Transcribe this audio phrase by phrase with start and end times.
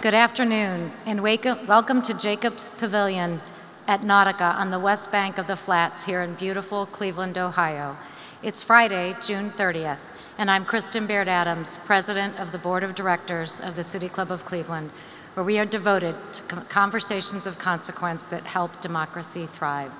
[0.00, 3.40] Good afternoon, and welcome to Jacobs Pavilion
[3.88, 7.96] at Nautica on the west bank of the Flats here in beautiful Cleveland, Ohio.
[8.40, 9.98] It's Friday, June 30th,
[10.38, 14.30] and I'm Kristen Baird Adams, President of the Board of Directors of the City Club
[14.30, 14.92] of Cleveland,
[15.34, 19.90] where we are devoted to conversations of consequence that help democracy thrive.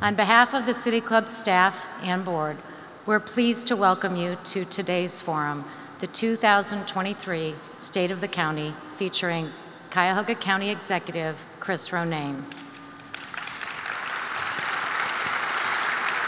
[0.00, 2.58] On behalf of the City Club staff and board,
[3.06, 5.64] we're pleased to welcome you to today's forum,
[5.98, 9.50] the 2023 State of the County, featuring
[9.90, 12.40] Cuyahoga County Executive Chris Ronayne.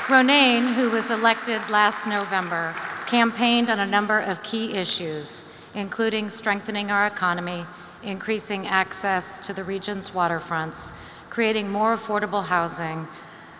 [0.08, 2.74] Ronayne, who was elected last November,
[3.06, 5.44] campaigned on a number of key issues,
[5.76, 7.64] including strengthening our economy,
[8.02, 13.06] increasing access to the region's waterfronts, creating more affordable housing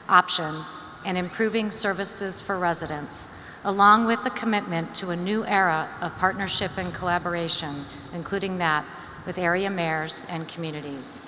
[0.09, 3.29] options, and improving services for residents,
[3.63, 8.85] along with the commitment to a new era of partnership and collaboration, including that
[9.27, 11.23] with area mayors and communities.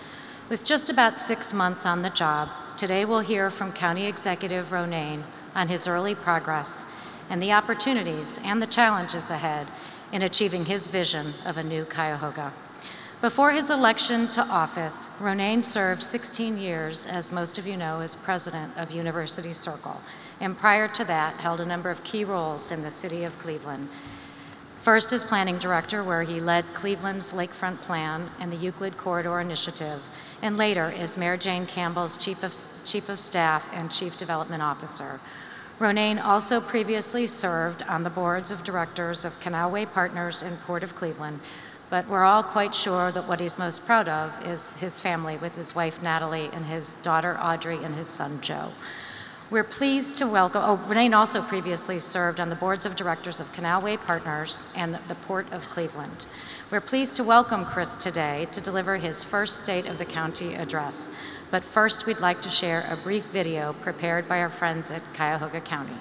[0.48, 5.22] With just about six months on the job, today we'll hear from County Executive Ronayne
[5.54, 6.84] on his early progress
[7.28, 9.66] and the opportunities and the challenges ahead
[10.12, 12.52] in achieving his vision of a new Cuyahoga.
[13.20, 18.14] Before his election to office, Ronayne served 16 years, as most of you know, as
[18.14, 20.00] president of University Circle,
[20.38, 23.88] and prior to that held a number of key roles in the city of Cleveland.
[24.86, 30.00] First as planning director, where he led Cleveland's Lakefront Plan and the Euclid Corridor Initiative,
[30.40, 35.18] and later as Mayor Jane Campbell's chief of, chief of staff and chief development officer.
[35.80, 40.94] Ronayne also previously served on the boards of directors of Canalway Partners and Port of
[40.94, 41.40] Cleveland,
[41.90, 45.56] but we're all quite sure that what he's most proud of is his family with
[45.56, 48.70] his wife Natalie and his daughter Audrey and his son Joe.
[49.48, 53.52] We're pleased to welcome, oh, Ronayne also previously served on the boards of directors of
[53.52, 56.26] Canalway Partners and the Port of Cleveland.
[56.68, 61.16] We're pleased to welcome Chris today to deliver his first State of the County address.
[61.52, 65.60] But first, we'd like to share a brief video prepared by our friends at Cuyahoga
[65.60, 65.94] County.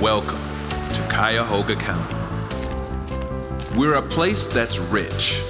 [0.00, 0.40] Welcome
[0.94, 2.19] to Cuyahoga County.
[3.80, 5.42] We're a place that's rich,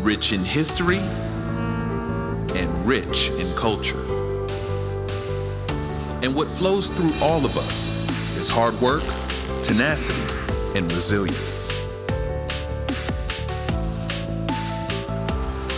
[0.00, 4.02] rich in history and rich in culture.
[6.24, 7.94] And what flows through all of us
[8.36, 9.04] is hard work,
[9.62, 10.20] tenacity,
[10.74, 11.70] and resilience.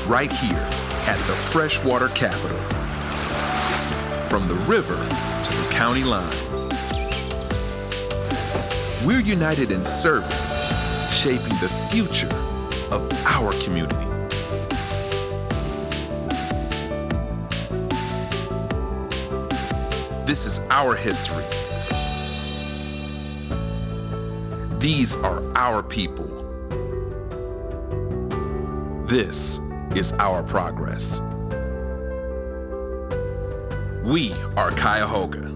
[0.06, 0.66] Right here
[1.06, 2.56] at the freshwater capital,
[4.30, 6.26] from the river to the county line.
[9.04, 10.79] We're united in service,
[11.20, 12.34] shaping the future
[12.90, 13.94] of our community.
[20.24, 21.44] This is our history.
[24.78, 26.26] These are our people.
[29.04, 29.60] This
[29.94, 31.20] is our progress.
[34.02, 35.49] We are Cuyahoga.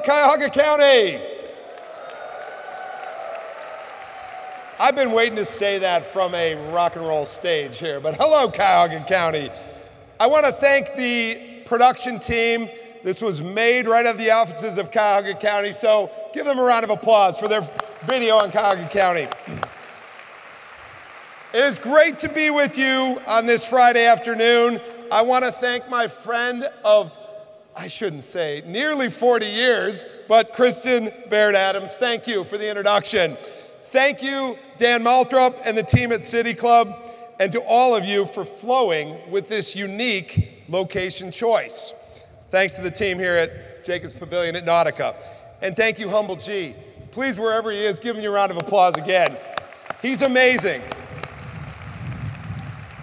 [0.00, 1.20] Cuyahoga County.
[4.80, 8.48] I've been waiting to say that from a rock and roll stage here, but hello,
[8.48, 9.50] Cuyahoga County.
[10.20, 12.68] I want to thank the production team.
[13.02, 16.84] This was made right at the offices of Cuyahoga County, so give them a round
[16.84, 17.68] of applause for their
[18.06, 19.28] video on Cuyahoga County.
[21.52, 24.80] It is great to be with you on this Friday afternoon.
[25.10, 27.18] I want to thank my friend of
[27.78, 33.36] I shouldn't say nearly 40 years, but Kristen Baird Adams, thank you for the introduction.
[33.84, 36.92] Thank you, Dan Moulthrop and the team at City Club,
[37.38, 41.94] and to all of you for flowing with this unique location choice.
[42.50, 45.14] Thanks to the team here at Jacobs Pavilion at Nautica.
[45.62, 46.74] And thank you, Humble G.
[47.12, 49.36] Please, wherever he is, give him a round of applause again.
[50.02, 50.82] He's amazing.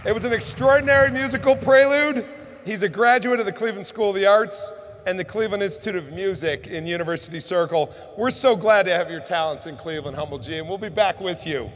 [0.06, 2.26] It was an extraordinary musical prelude
[2.66, 4.74] He's a graduate of the Cleveland School of the Arts
[5.06, 7.94] and the Cleveland Institute of Music in University Circle.
[8.18, 11.22] We're so glad to have your talents in Cleveland, Humble G, and we'll be back
[11.22, 11.72] with you.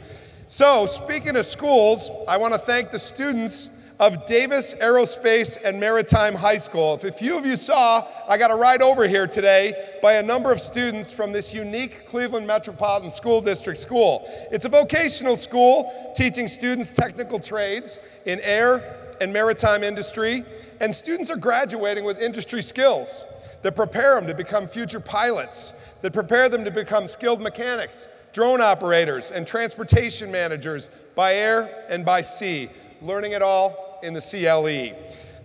[0.48, 3.70] So, speaking of schools, I want to thank the students
[4.00, 6.94] of Davis Aerospace and Maritime High School.
[6.94, 10.22] If a few of you saw, I got a ride over here today by a
[10.24, 14.22] number of students from this unique Cleveland Metropolitan School District school.
[14.50, 20.44] It's a vocational school teaching students technical trades in air and maritime industry
[20.80, 23.24] and students are graduating with industry skills.
[23.62, 28.60] that prepare them to become future pilots, that prepare them to become skilled mechanics, drone
[28.60, 32.68] operators, and transportation managers by air and by sea,
[33.02, 34.96] learning it all in the CLE.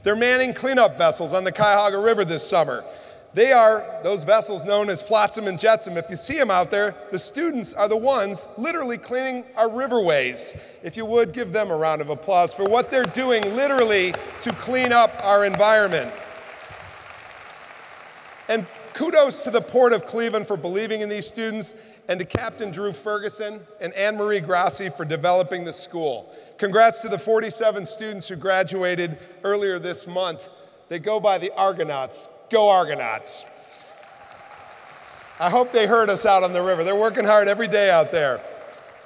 [0.03, 2.85] They're manning cleanup vessels on the Cuyahoga River this summer.
[3.35, 5.97] They are those vessels known as Flotsam and Jetsam.
[5.97, 10.57] If you see them out there, the students are the ones literally cleaning our riverways.
[10.81, 14.51] If you would, give them a round of applause for what they're doing literally to
[14.53, 16.13] clean up our environment.
[18.47, 21.75] And kudos to the Port of Cleveland for believing in these students
[22.07, 26.33] and to Captain Drew Ferguson and Anne Marie Grassi for developing the school.
[26.57, 30.47] Congrats to the 47 students who graduated earlier this month.
[30.87, 32.29] They go by the Argonauts.
[32.49, 33.45] Go Argonauts.
[35.39, 36.83] I hope they heard us out on the river.
[36.83, 38.39] They're working hard every day out there.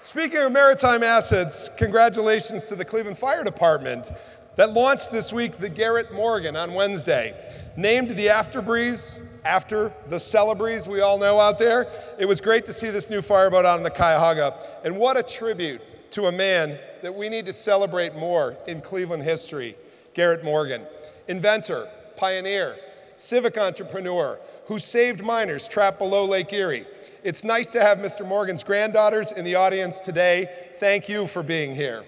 [0.01, 4.12] Speaking of maritime assets, congratulations to the Cleveland Fire Department
[4.56, 7.33] that launched this week the Garrett Morgan on Wednesday.
[7.77, 11.88] Named the Afterbreeze after the Celebrezze we all know out there.
[12.19, 14.53] It was great to see this new fireboat out on the Cuyahoga.
[14.83, 15.81] And what a tribute
[16.12, 19.75] to a man that we need to celebrate more in Cleveland history
[20.13, 20.83] Garrett Morgan.
[21.27, 21.88] Inventor,
[22.18, 22.75] pioneer,
[23.19, 26.86] civic entrepreneur who saved miners trapped below Lake Erie.
[27.21, 28.25] It's nice to have Mr.
[28.25, 30.50] Morgan's granddaughters in the audience today.
[30.77, 32.06] Thank you for being here.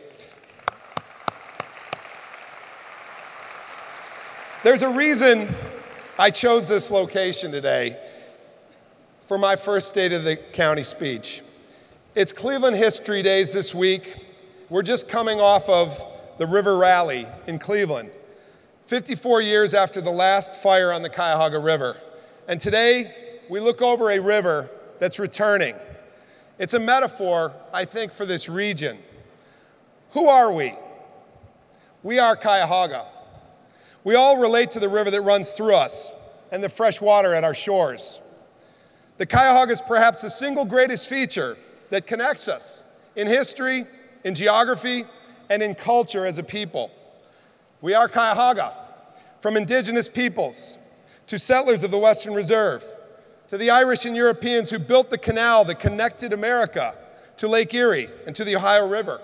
[4.63, 5.49] There's a reason
[6.17, 7.97] I chose this location today
[9.27, 11.41] for my first State of the County speech.
[12.15, 14.27] It's Cleveland History Days this week.
[14.69, 16.01] We're just coming off of
[16.37, 18.11] the River Rally in Cleveland,
[18.91, 21.95] 54 years after the last fire on the Cuyahoga River.
[22.49, 25.75] And today, we look over a river that's returning.
[26.59, 28.97] It's a metaphor, I think, for this region.
[30.09, 30.73] Who are we?
[32.03, 33.05] We are Cuyahoga.
[34.03, 36.11] We all relate to the river that runs through us
[36.51, 38.19] and the fresh water at our shores.
[39.19, 41.57] The Cuyahoga is perhaps the single greatest feature
[41.91, 42.83] that connects us
[43.15, 43.85] in history,
[44.25, 45.05] in geography,
[45.49, 46.91] and in culture as a people.
[47.83, 48.73] We are Cuyahoga,
[49.39, 50.77] from indigenous peoples
[51.25, 52.85] to settlers of the Western Reserve,
[53.47, 56.93] to the Irish and Europeans who built the canal that connected America
[57.37, 59.19] to Lake Erie and to the Ohio River,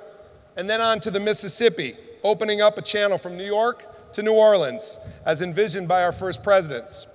[0.56, 4.34] and then on to the Mississippi, opening up a channel from New York to New
[4.34, 7.06] Orleans, as envisioned by our first presidents.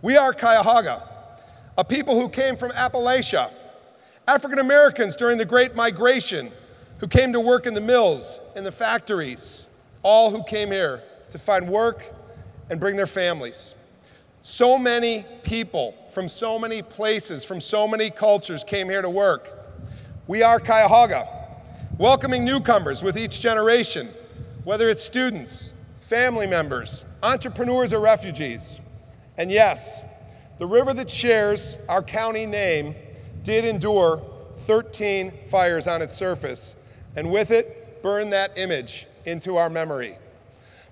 [0.00, 1.02] We are Cuyahoga,
[1.76, 3.50] a people who came from Appalachia,
[4.28, 6.52] African Americans during the Great Migration,
[6.98, 9.66] who came to work in the mills, in the factories,
[10.06, 12.00] all who came here to find work
[12.70, 13.74] and bring their families.
[14.42, 19.50] So many people from so many places, from so many cultures came here to work.
[20.28, 21.26] We are Cuyahoga,
[21.98, 24.08] welcoming newcomers with each generation,
[24.62, 28.78] whether it's students, family members, entrepreneurs, or refugees.
[29.36, 30.04] And yes,
[30.58, 32.94] the river that shares our county name
[33.42, 34.22] did endure
[34.58, 36.76] 13 fires on its surface,
[37.16, 40.16] and with it, burned that image into our memory.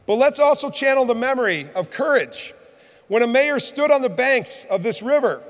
[0.07, 2.53] But let's also channel the memory of courage
[3.09, 5.43] when a mayor stood on the banks of this river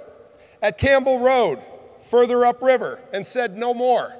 [0.62, 1.58] at Campbell Road,
[2.02, 4.14] further upriver, and said, No more.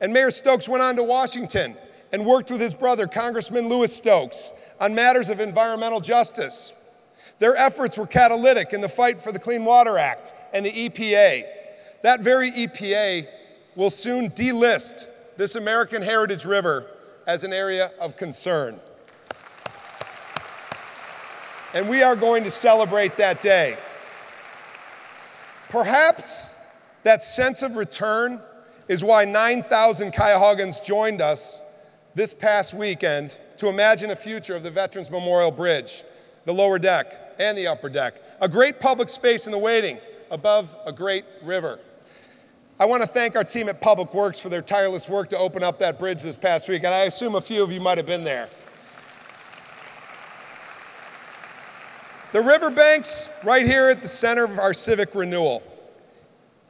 [0.00, 1.76] And Mayor Stokes went on to Washington
[2.12, 6.72] and worked with his brother, Congressman Louis Stokes, on matters of environmental justice.
[7.38, 11.44] Their efforts were catalytic in the fight for the Clean Water Act and the EPA.
[12.02, 13.26] That very EPA
[13.76, 15.06] will soon delist
[15.36, 16.86] this American Heritage River
[17.28, 18.80] as an area of concern.
[21.74, 23.76] And we are going to celebrate that day.
[25.68, 26.54] Perhaps
[27.02, 28.40] that sense of return
[28.88, 31.60] is why 9,000 Cuyahoggans joined us
[32.14, 36.04] this past weekend to imagine a future of the Veterans Memorial Bridge,
[36.46, 39.98] the lower deck and the upper deck, a great public space in the waiting
[40.30, 41.78] above a great river.
[42.80, 45.64] I want to thank our team at Public Works for their tireless work to open
[45.64, 48.06] up that bridge this past week, and I assume a few of you might have
[48.06, 48.48] been there.
[52.30, 55.64] The riverbanks, right here at the center of our civic renewal.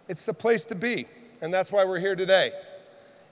[0.08, 1.04] It's the place to be,
[1.42, 2.52] and that's why we're here today.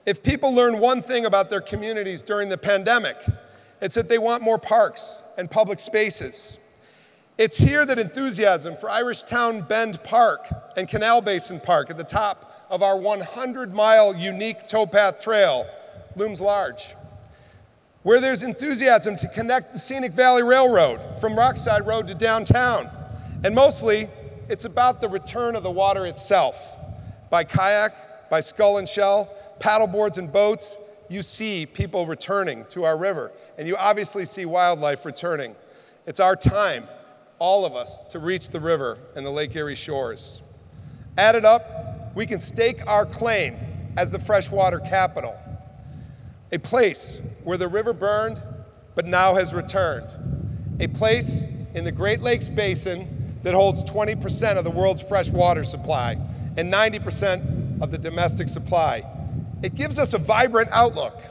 [0.05, 3.17] If people learn one thing about their communities during the pandemic,
[3.81, 6.59] it's that they want more parks and public spaces.
[7.39, 12.03] It's here that enthusiasm for Irish Town Bend Park and Canal Basin Park at the
[12.03, 15.67] top of our 100 mile unique towpath trail
[16.15, 16.95] looms large.
[18.03, 22.89] Where there's enthusiasm to connect the Scenic Valley Railroad from Rockside Road to downtown.
[23.43, 24.07] And mostly,
[24.49, 26.77] it's about the return of the water itself.
[27.29, 30.77] By kayak, by scull and shell, paddleboards and boats,
[31.09, 35.55] you see people returning to our river and you obviously see wildlife returning.
[36.05, 36.87] It's our time
[37.39, 40.41] all of us, to reach the river and the Lake Erie shores.
[41.17, 41.65] Added up,
[42.17, 43.55] we can stake our claim
[43.95, 45.35] as the freshwater capital,
[46.51, 48.41] a place where the river burned
[48.95, 50.09] but now has returned,
[50.79, 51.45] a place
[51.75, 56.17] in the Great Lakes Basin that holds 20% of the world's freshwater supply
[56.57, 59.03] and 90% of the domestic supply.
[59.61, 61.21] It gives us a vibrant outlook.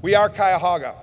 [0.00, 0.94] We are Cuyahoga.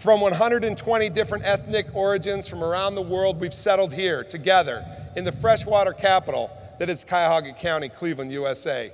[0.00, 4.84] From 120 different ethnic origins from around the world, we've settled here together
[5.14, 8.92] in the freshwater capital that is Cuyahoga County, Cleveland, USA.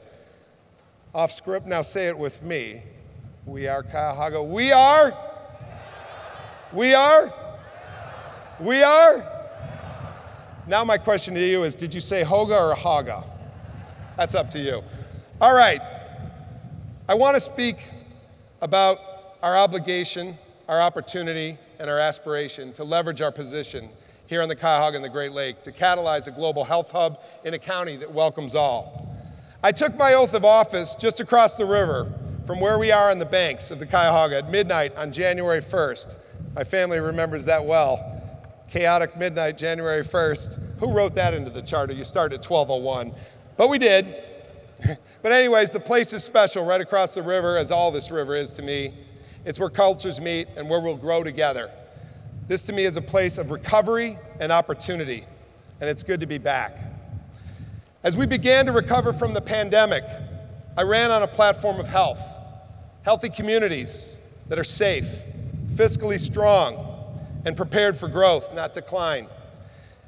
[1.14, 2.82] Off script, now say it with me.
[3.46, 4.42] We are Cuyahoga.
[4.42, 5.12] We are.
[6.72, 7.32] We are.
[8.60, 9.22] We are.
[10.66, 13.24] Now, my question to you is Did you say Hoga or Haga?
[14.16, 14.82] That's up to you.
[15.40, 15.80] All right.
[17.08, 17.76] I want to speak
[18.62, 18.98] about
[19.42, 20.38] our obligation
[20.68, 23.88] our opportunity and our aspiration to leverage our position
[24.26, 27.54] here on the Cuyahoga and the Great Lake to catalyze a global health hub in
[27.54, 29.14] a county that welcomes all.
[29.62, 32.12] I took my oath of office just across the river
[32.46, 36.16] from where we are on the banks of the Cuyahoga at midnight on January 1st.
[36.54, 38.10] My family remembers that well.
[38.70, 40.78] Chaotic midnight, January 1st.
[40.80, 41.94] Who wrote that into the charter?
[41.94, 43.14] You start at 1201.
[43.56, 44.22] But we did.
[45.22, 48.52] but, anyways, the place is special right across the river, as all this river is
[48.54, 48.92] to me.
[49.44, 51.70] It's where cultures meet and where we'll grow together.
[52.46, 55.24] This to me is a place of recovery and opportunity,
[55.80, 56.78] and it's good to be back.
[58.02, 60.04] As we began to recover from the pandemic,
[60.76, 62.20] I ran on a platform of health,
[63.02, 65.24] healthy communities that are safe,
[65.68, 66.90] fiscally strong,
[67.46, 69.26] and prepared for growth, not decline.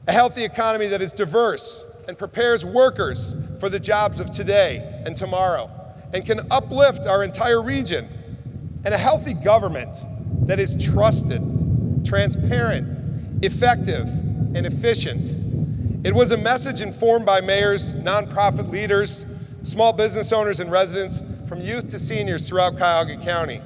[0.07, 5.16] A healthy economy that is diverse and prepares workers for the jobs of today and
[5.16, 5.71] tomorrow
[6.12, 8.09] and can uplift our entire region
[8.85, 9.97] and a healthy government
[10.47, 11.40] that is trusted,
[12.06, 14.08] transparent, effective,
[14.54, 16.06] and efficient.
[16.06, 19.26] It was a message informed by mayors, nonprofit leaders,
[19.62, 23.60] small business owners, and residents from youth to seniors throughout Cuyahoga County.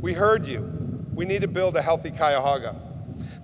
[0.00, 0.70] We heard you.
[1.12, 2.80] We need to build a healthy Cuyahoga.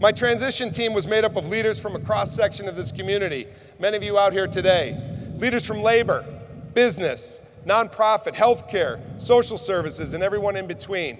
[0.00, 3.46] My transition team was made up of leaders from a cross section of this community,
[3.78, 4.98] many of you out here today,
[5.36, 6.24] leaders from labor,
[6.72, 11.18] business, nonprofit, healthcare, social services, and everyone in between.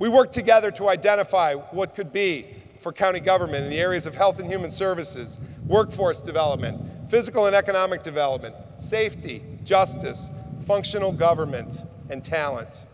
[0.00, 2.46] We work together to identify what could be
[2.80, 7.54] for county government in the areas of health and human services, workforce development, physical and
[7.54, 10.30] economic development, safety, justice,
[10.66, 12.86] functional government, and talent.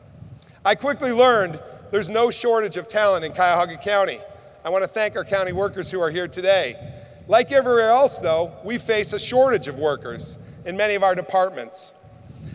[0.65, 1.61] I quickly learned
[1.93, 4.19] there's no shortage of talent in Cuyahoga County.
[4.65, 6.75] I want to thank our county workers who are here today.
[7.29, 11.95] Like everywhere else, though, we face a shortage of workers in many of our departments.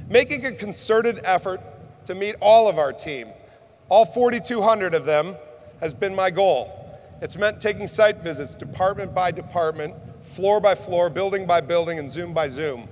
[0.09, 1.61] Making a concerted effort
[2.03, 3.29] to meet all of our team,
[3.91, 5.35] all 4,200 of them,
[5.81, 6.97] has been my goal.
[7.21, 12.09] It's meant taking site visits department by department, floor by floor, building by building, and
[12.09, 12.87] Zoom by Zoom.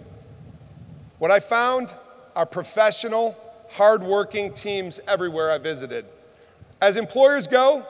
[1.18, 1.90] What I found
[2.36, 3.38] are professional,
[3.70, 6.06] hardworking teams everywhere I visited.
[6.82, 7.86] As employers go,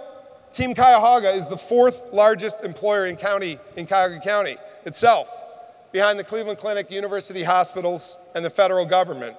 [0.51, 5.35] Team Cuyahoga is the fourth largest employer in county in Cuyahoga County itself
[5.91, 9.35] behind the Cleveland Clinic, university hospitals, and the federal government.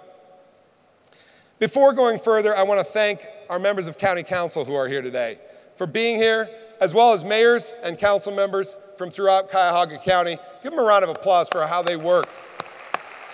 [1.61, 3.21] Before going further, I want to thank
[3.51, 5.37] our members of County Council who are here today
[5.75, 6.49] for being here,
[6.81, 10.39] as well as mayors and council members from throughout Cuyahoga County.
[10.63, 12.27] Give them a round of applause for how they work.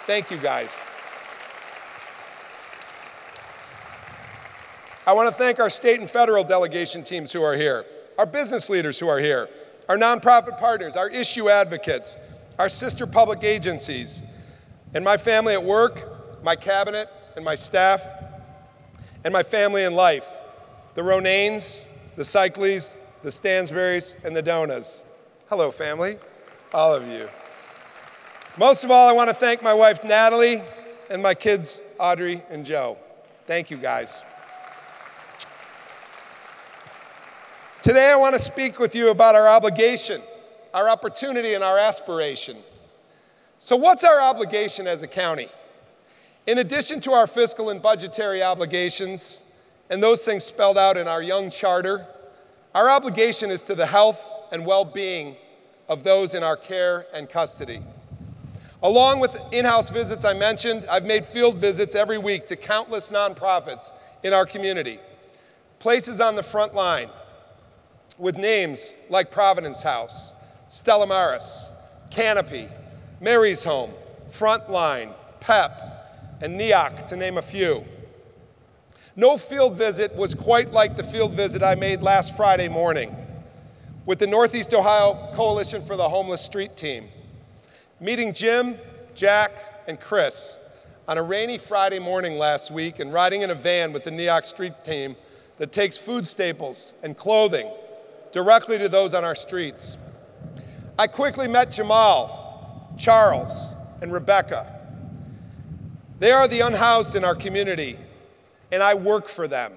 [0.07, 0.85] Thank you, guys.
[5.07, 7.85] I want to thank our state and federal delegation teams who are here,
[8.19, 9.49] our business leaders who are here,
[9.89, 12.19] our nonprofit partners, our issue advocates,
[12.59, 14.23] our sister public agencies,
[14.95, 18.16] and my family at work, my cabinet, and my staff,
[19.27, 20.39] and my family in life
[20.95, 25.03] the Ronaynes, the Cycleys, the Stansberries, and the Donas.
[25.51, 26.19] Hello, family,
[26.73, 27.29] all of you.
[28.57, 30.63] Most of all, I want to thank my wife, Natalie,
[31.11, 32.97] and my kids, Audrey and Joe.
[33.47, 34.23] Thank you, guys.
[37.83, 40.23] Today, I want to speak with you about our obligation
[40.77, 42.59] our opportunity, and our aspiration.
[43.59, 45.49] So, what's our obligation as a county?
[46.47, 49.43] In addition to our fiscal and budgetary obligations,
[49.91, 52.07] and those things spelled out in our young charter,
[52.73, 55.37] our obligation is to the health and well being
[55.89, 57.81] of those in our care and custody.
[58.81, 63.09] Along with in house visits I mentioned, I've made field visits every week to countless
[63.09, 63.91] nonprofits
[64.23, 65.01] in our community.
[65.81, 67.09] Places on the front line
[68.19, 70.33] with names like Providence House,
[70.69, 71.73] Stella Maris,
[72.11, 72.69] Canopy,
[73.21, 73.91] Mary's Home,
[74.31, 75.96] Frontline, PEP,
[76.41, 77.85] and NEOCH, to name a few.
[79.15, 83.15] No field visit was quite like the field visit I made last Friday morning.
[84.07, 87.09] with the Northeast Ohio Coalition for the Homeless Street Team.
[87.99, 88.77] Meeting Jim,
[89.17, 90.59] Jack, and Chris
[91.09, 94.45] on a rainy Friday morning last week and riding in a van with the NEOCH
[94.45, 95.17] Street Team
[95.59, 97.69] that takes food staples and clothing
[98.31, 99.99] directly to those on our streets.
[100.99, 104.76] I quickly met Jamal, Charles, and Rebecca.
[106.19, 107.99] They are the unhoused in our community,
[108.73, 109.73] and I work for them.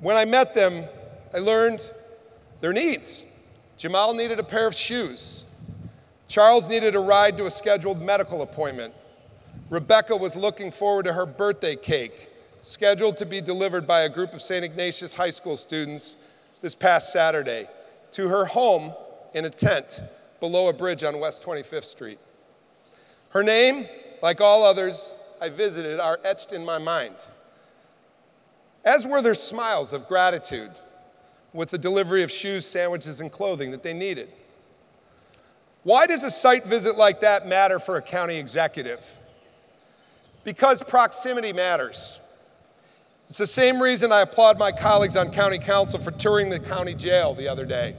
[0.00, 0.84] When I met them,
[1.34, 1.90] I learned
[2.60, 3.24] their needs.
[3.76, 5.42] Jamal needed a pair of shoes.
[6.28, 8.94] Charles needed a ride to a scheduled medical appointment.
[9.70, 12.30] Rebecca was looking forward to her birthday cake,
[12.62, 14.64] scheduled to be delivered by a group of St.
[14.64, 16.16] Ignatius High School students
[16.60, 17.68] this past Saturday
[18.12, 18.92] to her home
[19.34, 20.02] in a tent
[20.38, 22.18] below a bridge on West 25th Street.
[23.30, 23.88] Her name,
[24.22, 27.16] like all others I visited, are etched in my mind,
[28.84, 30.70] as were their smiles of gratitude
[31.52, 34.30] with the delivery of shoes, sandwiches, and clothing that they needed.
[35.82, 39.18] Why does a site visit like that matter for a county executive?
[40.44, 42.20] Because proximity matters.
[43.28, 46.94] It's the same reason I applaud my colleagues on county council for touring the county
[46.94, 47.96] jail the other day.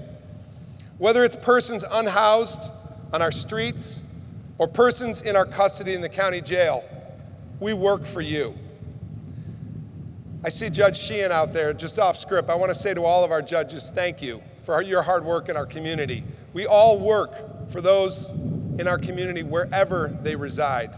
[0.98, 2.72] Whether it's persons unhoused
[3.12, 4.00] on our streets
[4.63, 6.86] or persons in our custody in the county jail,
[7.60, 8.55] we work for you.
[10.41, 12.50] I see Judge Sheehan out there just off script.
[12.50, 15.50] I want to say to all of our judges, thank you for your hard work
[15.50, 16.24] in our community.
[16.53, 20.98] We all work for those in our community wherever they reside.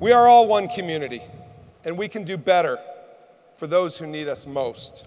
[0.00, 1.20] We are all one community,
[1.84, 2.78] and we can do better
[3.58, 5.06] for those who need us most.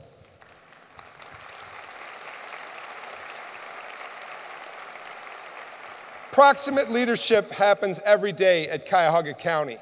[6.39, 9.77] Proximate leadership happens every day at Cuyahoga County.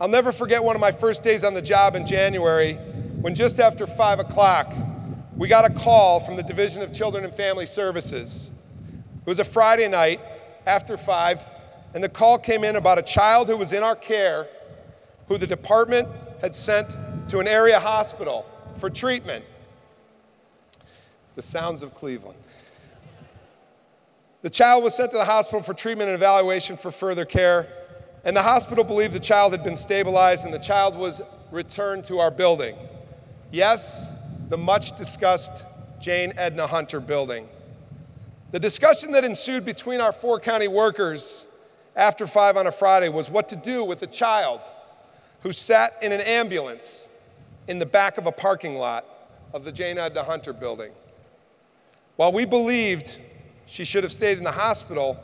[0.00, 2.76] I'll never forget one of my first days on the job in January
[3.20, 4.72] when just after 5 o'clock,
[5.36, 8.50] we got a call from the Division of Children and Family Services.
[8.88, 10.20] It was a Friday night
[10.66, 11.44] after 5,
[11.92, 14.48] and the call came in about a child who was in our care
[15.28, 16.08] who the department
[16.40, 16.96] had sent
[17.28, 19.44] to an area hospital for treatment.
[21.36, 22.41] The sounds of Cleveland.
[24.42, 27.68] The child was sent to the hospital for treatment and evaluation for further care.
[28.24, 32.18] And the hospital believed the child had been stabilized and the child was returned to
[32.18, 32.76] our building.
[33.52, 34.08] Yes,
[34.48, 35.64] the much discussed
[36.00, 37.48] Jane Edna Hunter building.
[38.50, 41.46] The discussion that ensued between our four county workers
[41.94, 44.60] after five on a Friday was what to do with a child
[45.42, 47.08] who sat in an ambulance
[47.68, 49.04] in the back of a parking lot
[49.52, 50.92] of the Jane Edna Hunter building.
[52.16, 53.20] While we believed
[53.72, 55.18] she should have stayed in the hospital,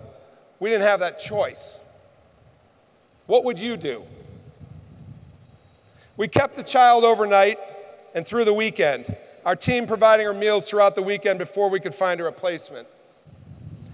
[0.59, 1.85] we didn't have that choice.
[3.27, 4.05] What would you do?
[6.17, 7.59] We kept the child overnight
[8.15, 11.95] and through the weekend, our team providing her meals throughout the weekend before we could
[11.95, 12.89] find a replacement.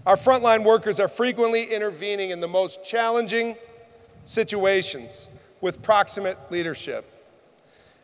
[0.06, 3.56] Our frontline workers are frequently intervening in the most challenging
[4.22, 5.30] situations
[5.62, 7.10] with proximate leadership.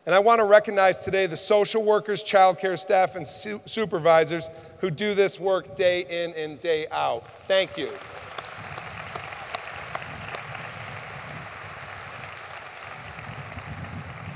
[0.04, 4.48] And I want to recognize today the social workers, childcare staff, and su- supervisors
[4.80, 7.24] who do this work day in and day out.
[7.46, 7.90] Thank you.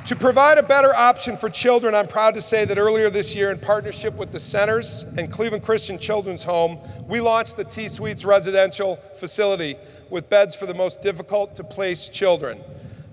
[0.06, 3.50] To provide a better option for children, I'm proud to say that earlier this year,
[3.50, 6.78] in partnership with the Centers and Cleveland Christian Children's Home,
[7.08, 9.76] we launched the T Suites residential facility
[10.10, 12.60] with beds for the most difficult to place children.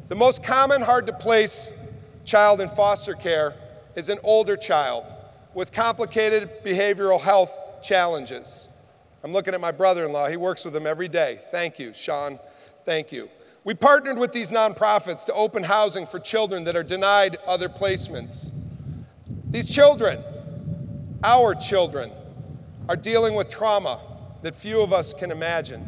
[0.10, 1.74] The most common hard to place
[2.26, 3.56] child in foster care
[3.96, 5.06] is an older child
[5.54, 8.68] with complicated behavioral health challenges.
[9.24, 11.40] I'm looking at my brother in law, he works with them every day.
[11.52, 12.40] Thank you, Sean.
[12.86, 13.30] Thank you.
[13.64, 18.52] We partnered with these nonprofits to open housing for children that are denied other placements.
[19.52, 20.24] These children,
[21.24, 22.12] our children,
[22.90, 24.00] are dealing with trauma
[24.42, 25.88] that few of us can imagine.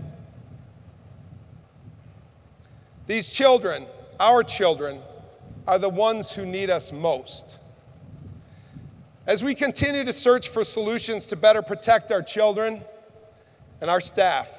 [3.08, 3.88] These children,
[4.20, 5.00] our children,
[5.68, 7.60] are the ones who need us most.
[9.26, 12.82] As we continue to search for solutions to better protect our children
[13.80, 14.52] and our staff,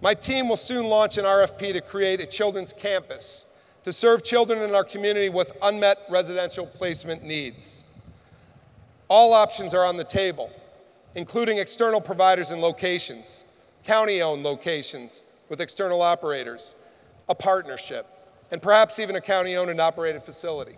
[0.00, 3.44] my team will soon launch an RFP to create a children's campus
[3.82, 7.84] to serve children in our community with unmet residential placement needs.
[9.08, 10.50] All options are on the table,
[11.14, 13.44] including external providers and locations,
[13.84, 16.76] county owned locations with external operators,
[17.28, 18.06] a partnership,
[18.50, 20.76] and perhaps even a county owned and operated facility.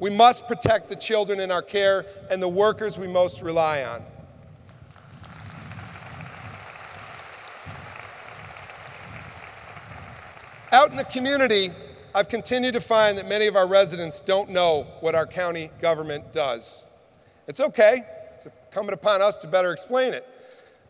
[0.00, 4.02] We must protect the children in our care and the workers we most rely on.
[10.72, 11.70] Out in the community,
[12.12, 16.32] I've continued to find that many of our residents don't know what our county government
[16.32, 16.84] does.
[17.46, 17.98] It's okay,
[18.32, 20.26] it's incumbent upon us to better explain it.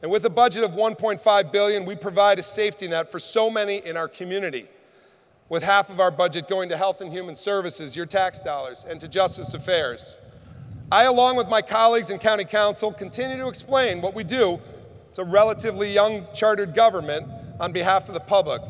[0.01, 3.79] And with a budget of 1.5 billion, we provide a safety net for so many
[3.79, 4.69] in our community.
[5.55, 8.99] With half of our budget going to health and human services, your tax dollars, and
[8.99, 10.19] to justice affairs.
[10.90, 14.59] I, along with my colleagues in County Council, continue to explain what we do.
[15.09, 17.29] It's a relatively young chartered government
[17.61, 18.62] on behalf of the public.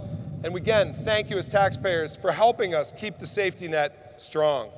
[0.43, 4.69] And again, thank you as taxpayers for helping us keep the safety net strong.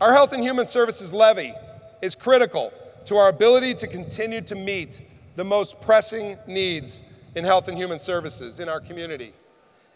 [0.00, 1.52] Our Health and Human Services levy
[2.00, 2.72] is critical
[3.04, 5.02] to our ability to continue to meet
[5.34, 7.02] the most pressing needs
[7.36, 9.34] in health and human services in our community.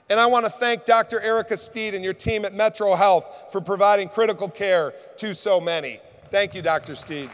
[0.09, 1.19] And I want to thank Dr.
[1.19, 6.01] Airica Steed and your team at Metro Health for providing critical care to so many.
[6.27, 6.95] Thank you, Dr.
[6.95, 7.29] Steed.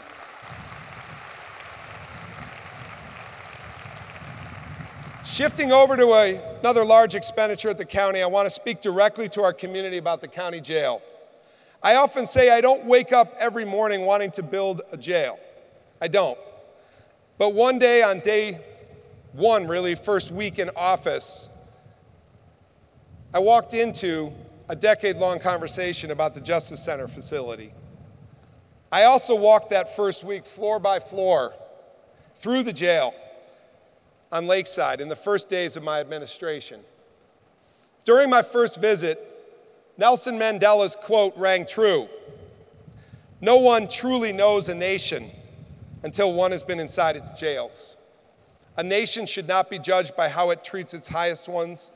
[5.25, 9.29] Shifting over to a, another large expenditure at the county, I want to speak directly
[9.31, 11.01] to our community about the county jail.
[11.83, 15.39] I often say I don't wake up every morning wanting to build a jail.
[16.01, 16.39] I don't.
[17.39, 18.61] But one day, on day
[19.33, 21.49] one, really, first week in office,
[23.35, 24.31] I walked into
[24.69, 27.73] a decade long conversation about the Justice Center facility.
[28.91, 31.55] I also walked that first week floor by floor
[32.35, 33.15] through the jail
[34.31, 36.81] on Lakeside in the first days of my administration.
[38.05, 39.19] During my first visit,
[39.97, 42.11] Nelson Mandela's quote rang true
[43.41, 45.31] No one truly knows a nation
[46.03, 47.97] until one has been inside its jails.
[48.77, 51.93] A nation should not be judged by how it treats its highest ones,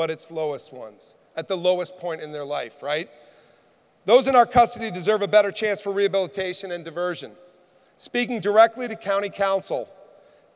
[0.00, 3.10] but its lowest ones, at the lowest point in their life, right?
[4.06, 7.32] Those in our custody deserve a better chance for rehabilitation and diversion.
[7.98, 9.86] Speaking directly to County Council,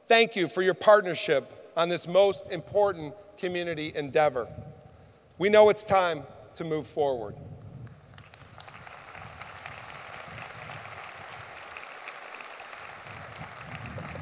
[0.09, 1.45] thank you for your partnership
[1.77, 4.49] on this most important community endeavor.
[5.37, 6.23] We know it's time
[6.55, 7.37] to move forward.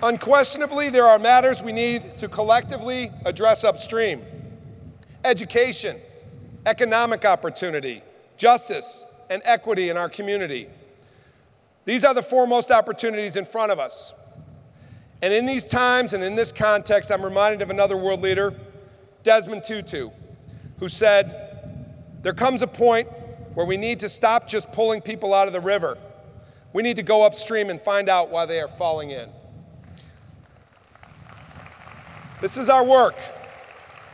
[0.02, 4.24] Unquestionably, there are matters we need to collectively address upstream
[5.24, 5.96] education,
[6.66, 8.02] economic opportunity,
[8.36, 10.68] justice, and equity in our community.
[11.84, 14.14] These are the foremost opportunities in front of us.
[15.20, 18.54] And in these times and in this context, I'm reminded of another world leader,
[19.22, 20.10] Desmond Tutu,
[20.78, 21.84] who said,
[22.22, 23.08] There comes a point
[23.54, 25.96] where we need to stop just pulling people out of the river.
[26.72, 29.28] We need to go upstream and find out why they are falling in.
[32.40, 33.14] This is our work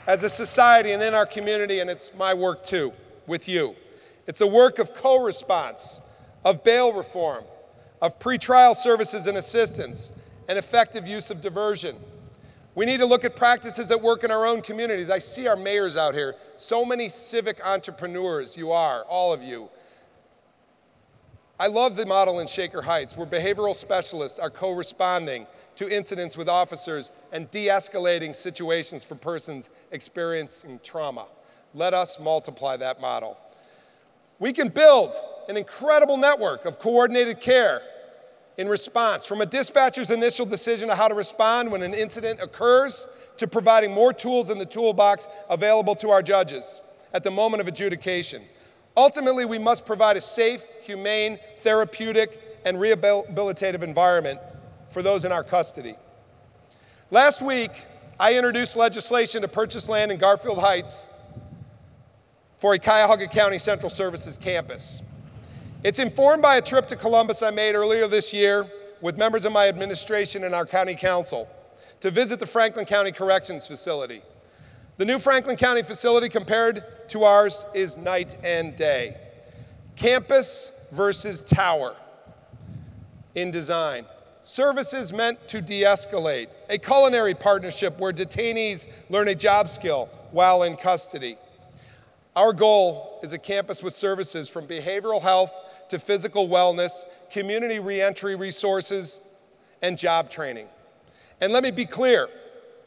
[0.08, 2.92] as a society and in our community, and it's my work too,
[3.26, 3.76] with you.
[4.26, 6.00] It's a work of co response,
[6.44, 7.44] of bail reform,
[8.00, 10.10] of pretrial services and assistance,
[10.48, 11.96] and effective use of diversion.
[12.74, 15.10] We need to look at practices that work in our own communities.
[15.10, 19.68] I see our mayors out here, so many civic entrepreneurs, you are, all of you.
[21.60, 25.46] I love the model in Shaker Heights where behavioral specialists are co responding
[25.78, 31.26] to incidents with officers and de escalating situations for persons experiencing trauma.
[31.72, 33.38] Let us multiply that model.
[34.40, 35.14] We can build
[35.48, 37.82] an incredible network of coordinated care
[38.56, 43.06] in response, from a dispatcher's initial decision on how to respond when an incident occurs
[43.36, 46.80] to providing more tools in the toolbox available to our judges
[47.14, 48.42] at the moment of adjudication.
[48.96, 54.40] Ultimately, we must provide a safe, humane, therapeutic, and rehabilitative environment
[54.90, 55.94] for those in our custody.
[57.10, 57.70] Last week,
[58.20, 61.08] I introduced legislation to purchase land in Garfield Heights
[62.56, 65.02] for a Cuyahoga County Central Services campus.
[65.84, 68.66] It's informed by a trip to Columbus I made earlier this year
[69.00, 71.48] with members of my administration and our county council
[72.00, 74.22] to visit the Franklin County Corrections Facility.
[74.96, 79.16] The new Franklin County facility compared to ours is night and day.
[79.94, 81.94] Campus versus tower
[83.36, 84.04] in design.
[84.48, 86.46] Services meant to de escalate.
[86.70, 91.36] A culinary partnership where detainees learn a job skill while in custody.
[92.34, 95.52] Our goal is a campus with services from behavioral health
[95.90, 99.20] to physical wellness, community reentry resources,
[99.82, 100.68] and job training.
[101.42, 102.30] And let me be clear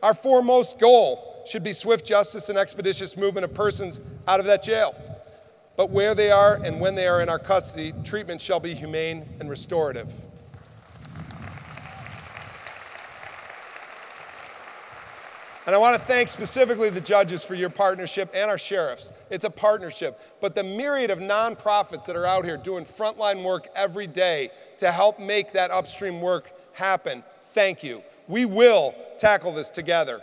[0.01, 4.63] our foremost goal should be swift justice and expeditious movement of persons out of that
[4.63, 4.95] jail.
[5.77, 9.29] But where they are and when they are in our custody, treatment shall be humane
[9.39, 10.11] and restorative.
[15.67, 19.11] And I want to thank specifically the judges for your partnership and our sheriffs.
[19.29, 20.19] It's a partnership.
[20.41, 24.91] But the myriad of nonprofits that are out here doing frontline work every day to
[24.91, 28.01] help make that upstream work happen, thank you.
[28.27, 30.21] We will tackle this together.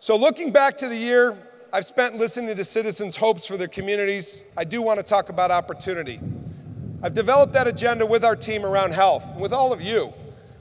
[0.00, 1.36] So, looking back to the year
[1.72, 5.50] I've spent listening to citizens' hopes for their communities, I do want to talk about
[5.50, 6.20] opportunity.
[7.02, 10.14] I've developed that agenda with our team around health, with all of you.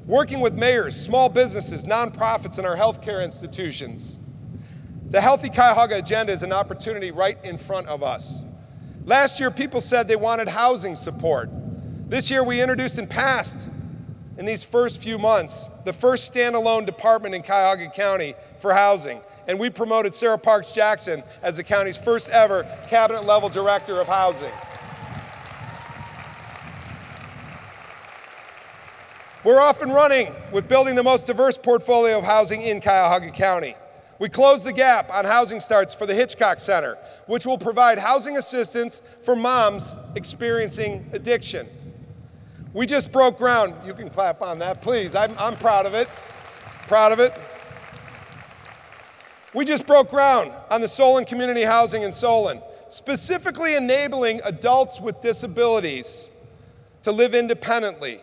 [0.05, 4.19] Working with mayors, small businesses, nonprofits, and our healthcare institutions.
[5.09, 8.43] The Healthy Cuyahoga agenda is an opportunity right in front of us.
[9.05, 11.49] Last year, people said they wanted housing support.
[12.09, 13.69] This year, we introduced and passed,
[14.37, 19.21] in these first few months, the first standalone department in Cuyahoga County for housing.
[19.47, 24.07] And we promoted Sarah Parks Jackson as the county's first ever cabinet level director of
[24.07, 24.51] housing.
[29.45, 33.75] We're off and running with building the most diverse portfolio of housing in Cuyahoga County.
[34.17, 38.37] We closed the gap on housing starts for the Hitchcock Center, which will provide housing
[38.37, 41.67] assistance for moms experiencing addiction.
[42.73, 43.75] We just broke ground.
[43.85, 45.13] You can clap on that, please.
[45.13, 46.07] I'm, I'm proud of it.
[46.87, 47.31] Proud of it.
[49.53, 55.21] We just broke ground on the Solon Community Housing in Solon, specifically enabling adults with
[55.21, 56.31] disabilities
[57.03, 58.21] to live independently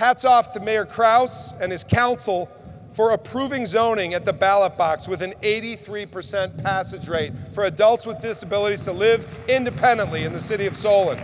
[0.00, 2.48] Hats off to Mayor Kraus and his council
[2.92, 8.18] for approving zoning at the ballot box with an 83% passage rate for adults with
[8.18, 11.22] disabilities to live independently in the city of Solon.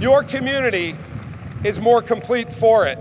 [0.00, 0.96] Your community
[1.62, 2.96] is more complete for it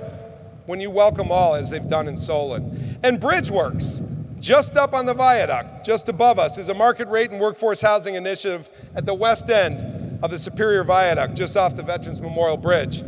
[0.65, 2.99] when you welcome all as they've done in Solon.
[3.03, 4.05] And Bridgeworks,
[4.41, 8.15] just up on the viaduct, just above us, is a market rate and workforce housing
[8.15, 13.01] initiative at the west end of the Superior Viaduct, just off the Veterans Memorial Bridge.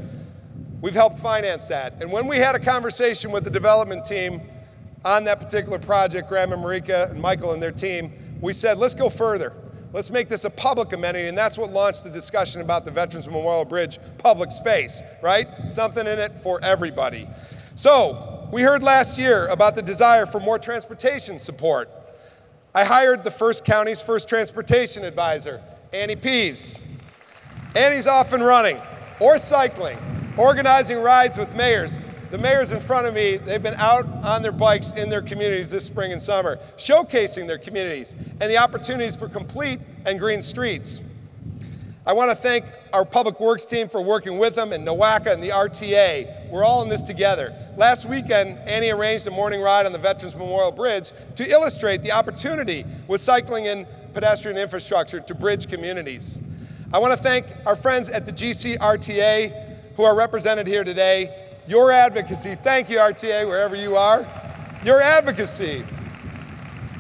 [0.81, 2.01] We've helped finance that.
[2.01, 4.41] And when we had a conversation with the development team
[5.03, 8.11] on that particular project, Graham and Marika and Michael and their team,
[8.41, 9.53] we said, let's go further.
[9.93, 13.27] Let's make this a public amenity, and that's what launched the discussion about the Veterans
[13.27, 15.47] Memorial Bridge public space, right?
[15.67, 17.29] Something in it for everybody.
[17.75, 21.89] So, we heard last year about the desire for more transportation support.
[22.73, 25.61] I hired the first county's first transportation advisor,
[25.93, 26.81] Annie Pease.
[27.73, 28.81] Annie's off and running,
[29.21, 29.97] or cycling,
[30.37, 31.99] organizing rides with mayors.
[32.31, 35.69] The mayors in front of me, they've been out on their bikes in their communities
[35.69, 41.01] this spring and summer, showcasing their communities and the opportunities for complete and green streets.
[42.07, 45.41] I want to thank our public works team for working with them and NOACA and
[45.41, 46.49] the RTA.
[46.51, 47.55] We're all in this together.
[47.77, 52.11] Last weekend, Annie arranged a morning ride on the Veterans Memorial Bridge to illustrate the
[52.11, 56.39] opportunity with cycling and pedestrian infrastructure to bridge communities.
[56.93, 61.49] I want to thank our friends at the GCRTA who are represented here today.
[61.67, 64.25] Your advocacy, thank you, RTA, wherever you are.
[64.84, 65.84] Your advocacy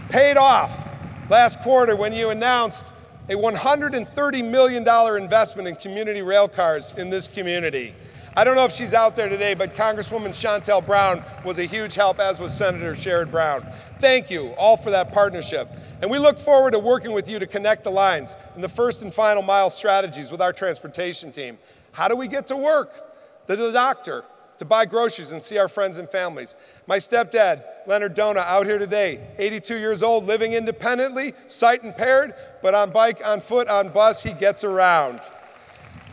[0.09, 0.89] paid off
[1.29, 2.93] last quarter when you announced
[3.29, 4.87] a $130 million
[5.21, 7.93] investment in community rail cars in this community.
[8.37, 11.95] I don't know if she's out there today, but Congresswoman Shontel Brown was a huge
[11.95, 13.65] help, as was Senator Sherrod Brown.
[13.99, 15.69] Thank you all for that partnership.
[16.01, 19.03] And we look forward to working with you to connect the lines in the first
[19.03, 21.57] and final mile strategies with our transportation team.
[21.95, 22.91] How do we get to work?
[23.47, 24.25] To the doctor,
[24.57, 26.53] to buy groceries and see our friends and families.
[26.87, 32.75] My stepdad, Leonard Dona, out here today, 82 years old, living independently, sight impaired, but
[32.75, 35.21] on bike, on foot, on bus, he gets around.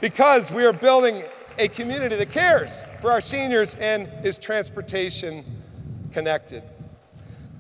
[0.00, 1.24] Because we are building
[1.58, 5.44] a community that cares for our seniors and is transportation
[6.12, 6.62] connected.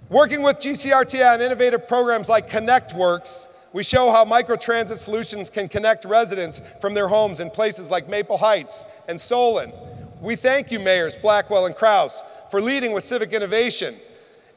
[0.08, 6.04] Working with GCRTA on innovative programs like ConnectWorks, we show how microtransit solutions can connect
[6.04, 9.72] residents from their homes in places like Maple Heights and Solon.
[10.20, 13.94] We thank you, Mayors Blackwell and Kraus, for leading with civic innovation,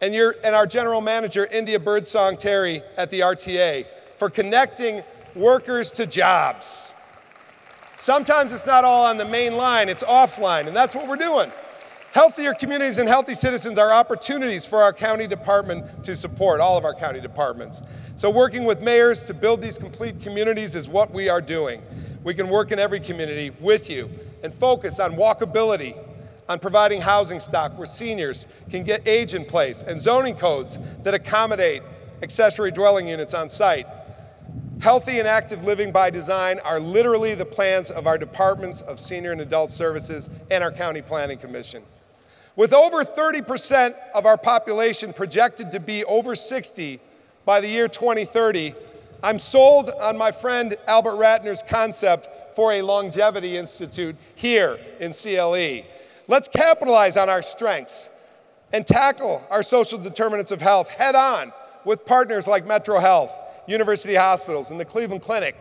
[0.01, 3.85] and, your, and our General Manager, India Birdsong Terry at the RTA,
[4.17, 5.01] for connecting
[5.33, 6.93] workers to jobs.
[7.95, 11.49] Sometimes it's not all on the main line, it's offline, and that's what we're doing.
[12.15, 16.85] Healthier communities and healthy citizens are opportunities for our county department to support, all of
[16.85, 17.81] our county departments.
[18.15, 21.81] So, working with mayors to build these complete communities is what we are doing.
[22.23, 24.09] We can work in every community with you
[24.43, 25.97] and focus on walkability,
[26.47, 31.13] on providing housing stock where seniors can get age in place, and zoning codes that
[31.13, 31.83] accommodate
[32.21, 33.87] accessory dwelling units on site.
[34.79, 39.33] Healthy and active living by design are literally the plans of our departments of senior
[39.33, 41.83] and adult services and our county planning commission.
[42.55, 47.01] With over 30% of our population projected to be over 60
[47.43, 48.73] by the year 2030,
[49.21, 55.83] I'm sold on my friend Albert Ratner's concept for a longevity institute here in CLE.
[56.29, 58.09] Let's capitalize on our strengths
[58.71, 61.51] and tackle our social determinants of health head on
[61.83, 63.37] with partners like Metro Health,
[63.67, 65.57] University Hospitals, and the Cleveland Clinic.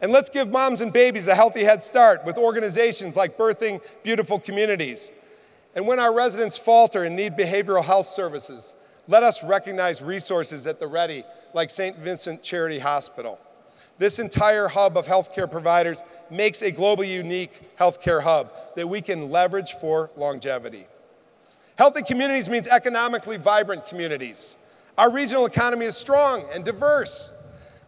[0.00, 4.40] And let's give moms and babies a healthy head start with organizations like Birthing Beautiful
[4.40, 5.12] Communities.
[5.74, 8.74] And when our residents falter and need behavioral health services,
[9.08, 11.96] let us recognize resources at the ready, like St.
[11.96, 13.38] Vincent Charity Hospital.
[13.98, 19.30] This entire hub of healthcare providers makes a globally unique healthcare hub that we can
[19.30, 20.86] leverage for longevity.
[21.76, 24.56] Healthy communities means economically vibrant communities.
[24.98, 27.32] Our regional economy is strong and diverse.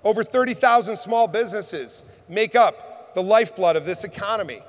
[0.03, 4.61] Over 30,000 small businesses make up the lifeblood of this economy.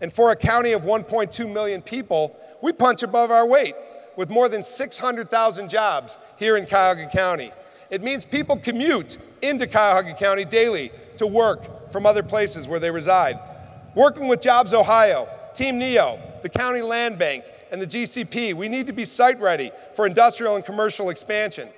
[0.00, 3.74] And for a county of 1.2 million people, we punch above our weight
[4.16, 7.52] with more than 600,000 jobs here in Cuyahoga County.
[7.90, 12.90] It means people commute into Cuyahoga County daily to work from other places where they
[12.90, 13.38] reside.
[13.94, 18.86] Working with Jobs Ohio, Team NEO, the County Land Bank, and the GCP, we need
[18.86, 21.68] to be site ready for industrial and commercial expansion.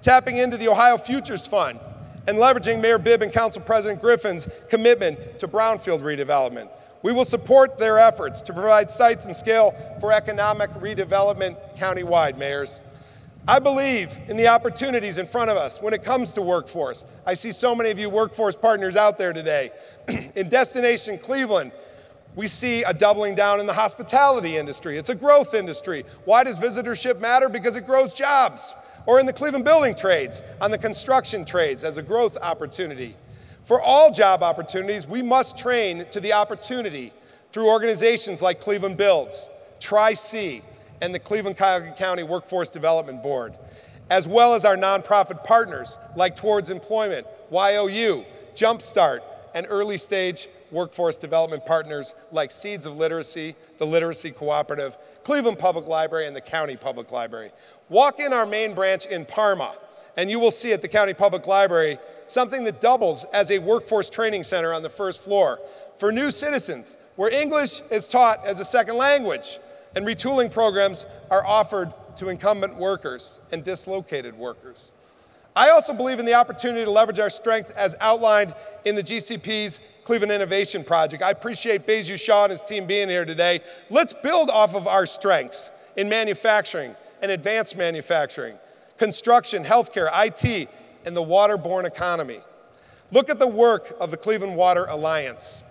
[0.00, 1.80] Tapping into the Ohio Futures Fund
[2.26, 6.68] and leveraging Mayor Bibb and Council President Griffin's commitment to brownfield redevelopment.
[7.02, 12.82] We will support their efforts to provide sites and scale for economic redevelopment countywide, mayors.
[13.46, 17.04] I believe in the opportunities in front of us when it comes to workforce.
[17.24, 19.70] I see so many of you workforce partners out there today.
[20.36, 21.72] in Destination Cleveland,
[22.36, 24.98] we see a doubling down in the hospitality industry.
[24.98, 26.04] It's a growth industry.
[26.24, 27.48] Why does visitorship matter?
[27.48, 28.74] Because it grows jobs.
[29.06, 33.16] Or in the Cleveland building trades, on the construction trades as a growth opportunity.
[33.68, 37.12] For all job opportunities, we must train to the opportunity
[37.52, 40.62] through organizations like Cleveland Builds, Tri-C,
[41.02, 43.52] and the Cleveland Cuyahoga County Workforce Development Board,
[44.08, 49.20] as well as our nonprofit partners like Towards Employment, YOU, Jumpstart,
[49.52, 55.86] and early stage workforce development partners like Seeds of Literacy, the Literacy Cooperative, Cleveland Public
[55.86, 57.50] Library, and the County Public Library.
[57.90, 59.74] Walk in our main branch in Parma,
[60.18, 64.10] and you will see at the County Public Library something that doubles as a workforce
[64.10, 65.60] training center on the first floor
[65.96, 69.60] for new citizens, where English is taught as a second language,
[69.94, 74.92] and retooling programs are offered to incumbent workers and dislocated workers.
[75.54, 78.54] I also believe in the opportunity to leverage our strength as outlined
[78.84, 81.22] in the GCP's Cleveland Innovation Project.
[81.22, 83.60] I appreciate Baiju Shah and his team being here today.
[83.88, 88.56] Let's build off of our strengths in manufacturing and advanced manufacturing,
[88.98, 90.68] construction, healthcare, IT,
[91.04, 92.40] and the waterborne economy.
[93.10, 95.62] Look at the work of the Cleveland Water Alliance.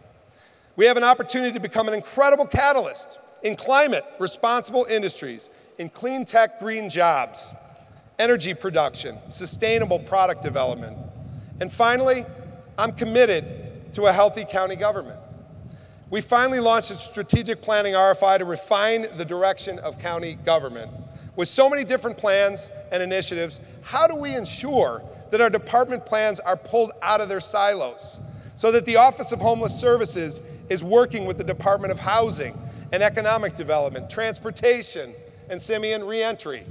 [0.75, 6.25] We have an opportunity to become an incredible catalyst in climate responsible industries, in clean
[6.25, 7.55] tech green jobs,
[8.17, 10.97] energy production, sustainable product development.
[11.59, 12.25] And finally,
[12.77, 15.19] I'm committed to a healthy county government.
[16.09, 20.91] We finally launched a strategic planning RFI to refine the direction of county government.
[21.37, 26.39] With so many different plans and initiatives, how do we ensure that our department plans
[26.39, 28.19] are pulled out of their silos
[28.55, 32.59] so that the Office of Homeless Services is working with the Department of Housing
[32.91, 35.13] and Economic Development, Transportation,
[35.47, 36.65] and Simian Reentry?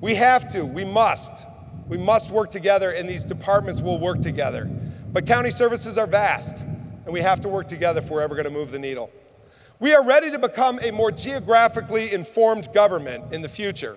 [0.00, 1.44] We have to, we must,
[1.88, 4.70] we must work together and these departments will work together.
[5.12, 8.44] But county services are vast, and we have to work together if we're ever going
[8.44, 9.10] to move the needle.
[9.82, 13.96] We are ready to become a more geographically informed government in the future.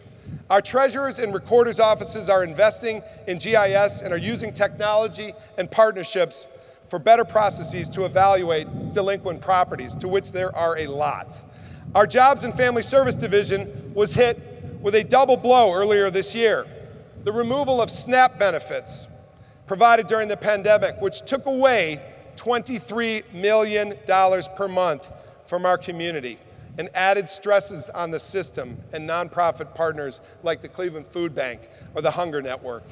[0.50, 6.48] Our treasurers and recorders offices are investing in GIS and are using technology and partnerships
[6.90, 11.36] for better processes to evaluate delinquent properties, to which there are a lot.
[11.94, 14.40] Our Jobs and Family Service Division was hit
[14.82, 16.66] with a double blow earlier this year.
[17.26, 19.08] The removal of SNAP benefits,
[19.68, 22.02] provided during the pandemic, which took away
[22.38, 23.94] $23 million
[24.56, 25.12] per month
[25.46, 26.40] from our community
[26.78, 31.62] and added stresses on the system and nonprofit partners like the Cleveland Food Bank
[31.94, 32.84] or the Hunger Network.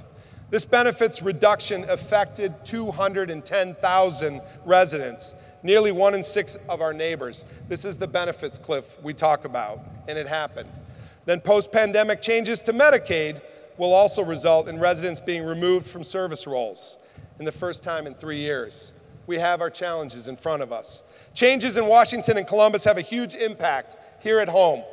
[0.50, 7.44] This benefits reduction affected 210,000 residents, nearly one in six of our neighbors.
[7.68, 10.70] This is the benefits cliff we talk about, and it happened.
[11.26, 13.42] Then post pandemic changes to Medicaid
[13.78, 16.98] will also result in residents being removed from service roles
[17.40, 18.94] in the first time in three years.
[19.26, 21.04] We have our challenges in front of us.
[21.34, 24.84] Changes in Washington and Columbus have a huge impact here at home.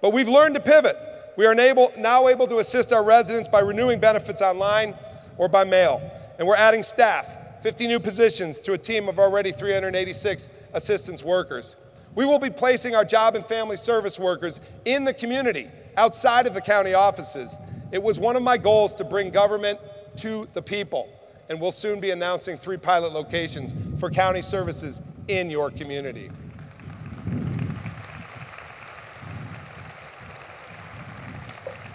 [0.00, 0.96] But we've learned to pivot.
[1.36, 4.94] We are now able to assist our residents by renewing benefits online
[5.36, 6.00] or by mail.
[6.38, 11.76] And we're adding staff, 50 new positions to a team of already 386 assistance workers.
[12.14, 16.54] We will be placing our job and family service workers in the community outside of
[16.54, 17.58] the county offices
[17.92, 19.78] it was one of my goals to bring government
[20.16, 21.08] to the people,
[21.48, 26.30] and we'll soon be announcing three pilot locations for county services in your community.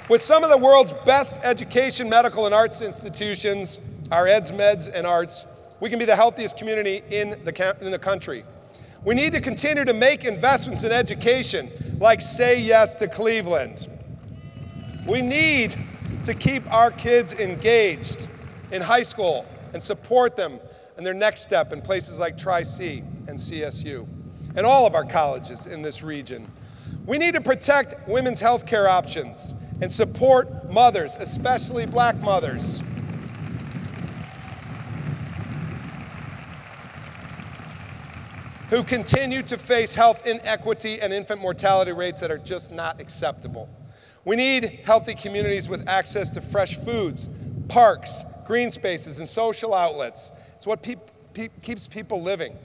[0.09, 3.79] With some of the world's best education, medical, and arts institutions,
[4.11, 5.45] our eds, meds, and arts,
[5.79, 8.43] we can be the healthiest community in the, in the country.
[9.03, 11.69] We need to continue to make investments in education,
[11.99, 13.87] like Say Yes to Cleveland.
[15.07, 15.75] We need
[16.25, 18.27] to keep our kids engaged
[18.71, 20.59] in high school and support them
[21.01, 24.07] and their next step in places like Tri-C and CSU,
[24.55, 26.45] and all of our colleges in this region.
[27.07, 32.83] We need to protect women's health care options and support mothers, especially black mothers.
[38.69, 43.67] who continue to face health inequity and infant mortality rates that are just not acceptable.
[44.23, 47.27] We need healthy communities with access to fresh foods,
[47.69, 50.31] parks, green spaces, and social outlets.
[50.61, 50.95] It's what pe
[51.33, 52.55] pe keeps people living.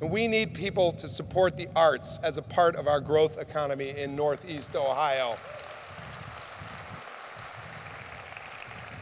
[0.00, 3.90] And we need people to support the arts as a part of our growth economy
[3.90, 5.36] in Northeast Ohio.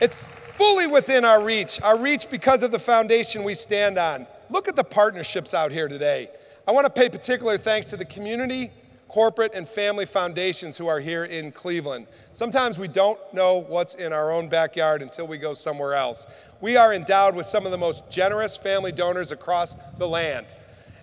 [0.01, 4.27] It's fully within our reach, our reach because of the foundation we stand on.
[4.51, 6.29] Look at the partnerships out here today.
[6.67, 8.73] I want to pay particular thanks to the community,
[9.13, 12.07] corporate, and family foundations who are here in Cleveland.
[12.33, 16.27] Sometimes we don't know what's in our own backyard until we go somewhere else.
[16.63, 20.57] We are endowed with some of the most generous family donors across the land,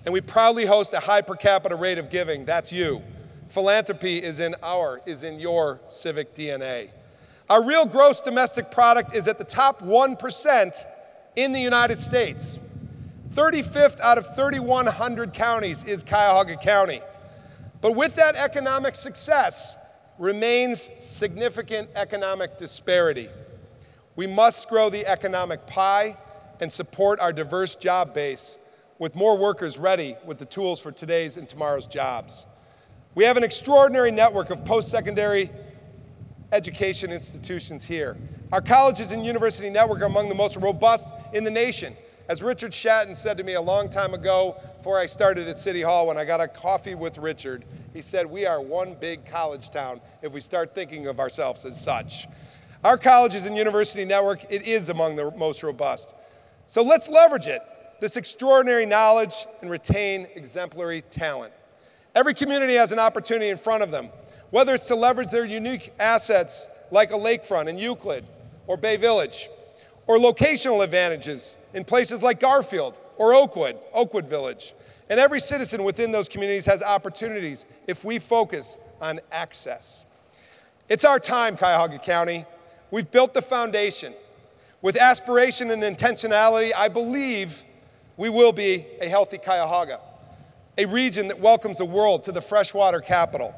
[0.06, 2.46] and we proudly host a high per capita rate of giving.
[2.46, 3.04] That's you.
[3.48, 6.90] Philanthropy is in our, is in your civic DNA.
[7.48, 10.86] Our real gross domestic product is at the top 1%
[11.36, 12.58] in the United States.
[13.36, 17.02] 35th out of 3,100 counties is Cuyahoga County.
[17.82, 19.78] But with that economic success
[20.18, 23.30] remains significant economic disparity.
[24.16, 26.18] We must grow the economic pie
[26.60, 28.58] and support our diverse job base
[28.98, 32.46] with more workers ready with the tools for today's and tomorrow's jobs.
[33.16, 35.50] We have an extraordinary network of post-secondary
[36.52, 38.18] education institutions here.
[38.52, 41.96] Our colleges and university network are among the most robust in the nation.
[42.30, 45.82] As Richard Shatten said to me a long time ago before I started at City
[45.82, 49.72] Hall when I got a coffee with Richard, he said, We are one big college
[49.72, 52.28] town if we start thinking of ourselves as such.
[52.84, 56.14] Our colleges and university network, it is among the most robust.
[56.68, 57.64] So let's leverage it,
[58.00, 61.52] this extraordinary knowledge, and retain exemplary talent.
[62.14, 64.10] Every community has an opportunity in front of them,
[64.52, 68.24] whether it's to leverage their unique assets like a lakefront in Euclid
[68.68, 69.50] or Bay Village,
[70.10, 74.74] or locational advantages in places like Garfield or Oakwood, Oakwood Village.
[75.08, 80.06] And every citizen within those communities has opportunities if we focus on access.
[80.90, 82.46] It's our time, Cuyahoga County.
[82.90, 84.16] We've built the foundation.
[84.82, 87.64] With aspiration and intentionality, I believe
[88.18, 90.00] we will be a healthy Cuyahoga,
[90.80, 93.54] a region that welcomes the world to the freshwater capital.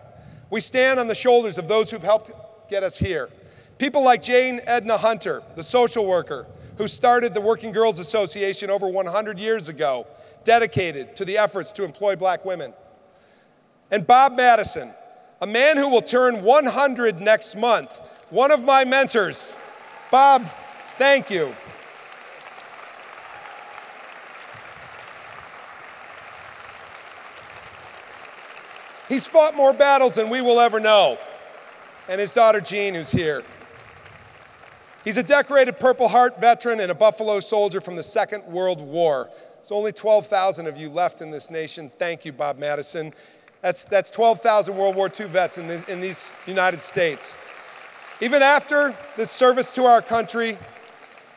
[0.50, 2.30] We stand on the shoulders of those who've helped
[2.70, 3.30] get us here.
[3.82, 6.46] People like Jane Edna Hunter, the social worker
[6.78, 10.06] who started the Working Girls Association over 100 years ago,
[10.44, 12.76] dedicated to the efforts to employ black women.
[13.90, 14.94] And Bob Madison,
[15.42, 19.58] a man who will turn 100 next month, one of my mentors.
[20.12, 20.46] Bob,
[21.00, 21.52] thank you.
[29.10, 31.18] He's fought more battles than we will ever know.
[32.08, 33.44] And his daughter Jean, who's here.
[35.04, 39.32] He's a decorated Purple Heart veteran and a Buffalo soldier from the Second World War.
[39.56, 41.92] There's only 12,000 of you left in this nation.
[41.98, 43.12] Thank you, Bob Madison.
[43.62, 47.38] That's, that's 12,000 World War II vets in, the, in these United States.
[48.20, 50.58] Even after this service to our country,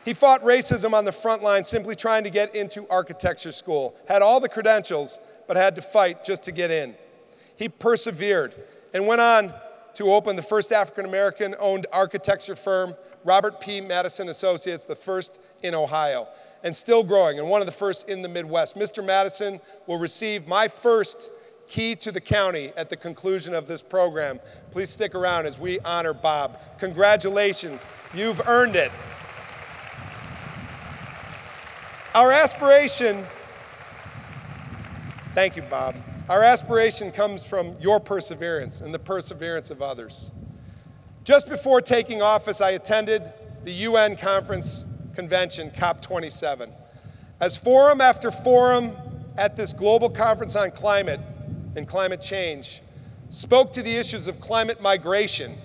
[0.03, 3.95] he fought racism on the front line simply trying to get into architecture school.
[4.07, 6.93] Had all the credentials, but had to fight just to get in.
[7.55, 8.53] He persevered
[8.93, 9.53] and went on
[9.95, 12.95] to open the first African American owned architecture firm
[13.25, 13.81] Robert P.
[13.81, 16.27] Madison Associates, the first in Ohio,
[16.63, 18.77] and still growing, and one of the first in the Midwest.
[18.77, 19.03] Mr.
[19.03, 21.31] Madison will receive my first
[21.67, 24.39] key to the county at the conclusion of this program.
[24.69, 26.59] Please stick around as we honor Bob.
[26.77, 28.91] Congratulations, you've earned it.
[32.13, 33.25] Our aspiration,
[35.33, 35.95] thank you, Bob.
[36.29, 40.31] Our aspiration comes from your perseverance and the perseverance of others.
[41.25, 43.23] Just before taking office, I attended
[43.63, 46.69] the UN conference convention, COP27.
[47.39, 48.95] As forum after forum
[49.35, 51.19] at this global conference on climate
[51.75, 52.83] and climate change
[53.31, 55.55] spoke to the issues of climate migration,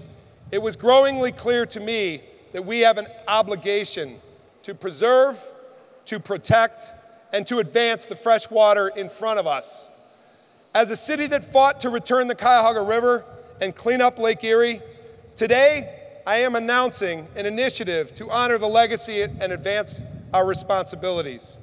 [0.50, 4.16] it was growingly clear to me that we have an obligation
[4.62, 5.38] to preserve,
[6.06, 6.94] to protect,
[7.34, 9.90] and to advance the fresh water in front of us.
[10.74, 13.26] As a city that fought to return the Cuyahoga River
[13.60, 14.80] and clean up Lake Erie,
[15.40, 15.88] Today,
[16.26, 20.02] I am announcing an initiative to honor the legacy and advance
[20.34, 21.58] our responsibilities.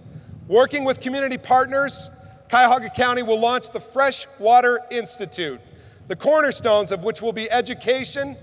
[0.47, 2.09] Working with community partners,
[2.49, 5.61] Cuyahoga County will launch the Freshwater Institute,
[6.07, 8.35] the cornerstones of which will be education,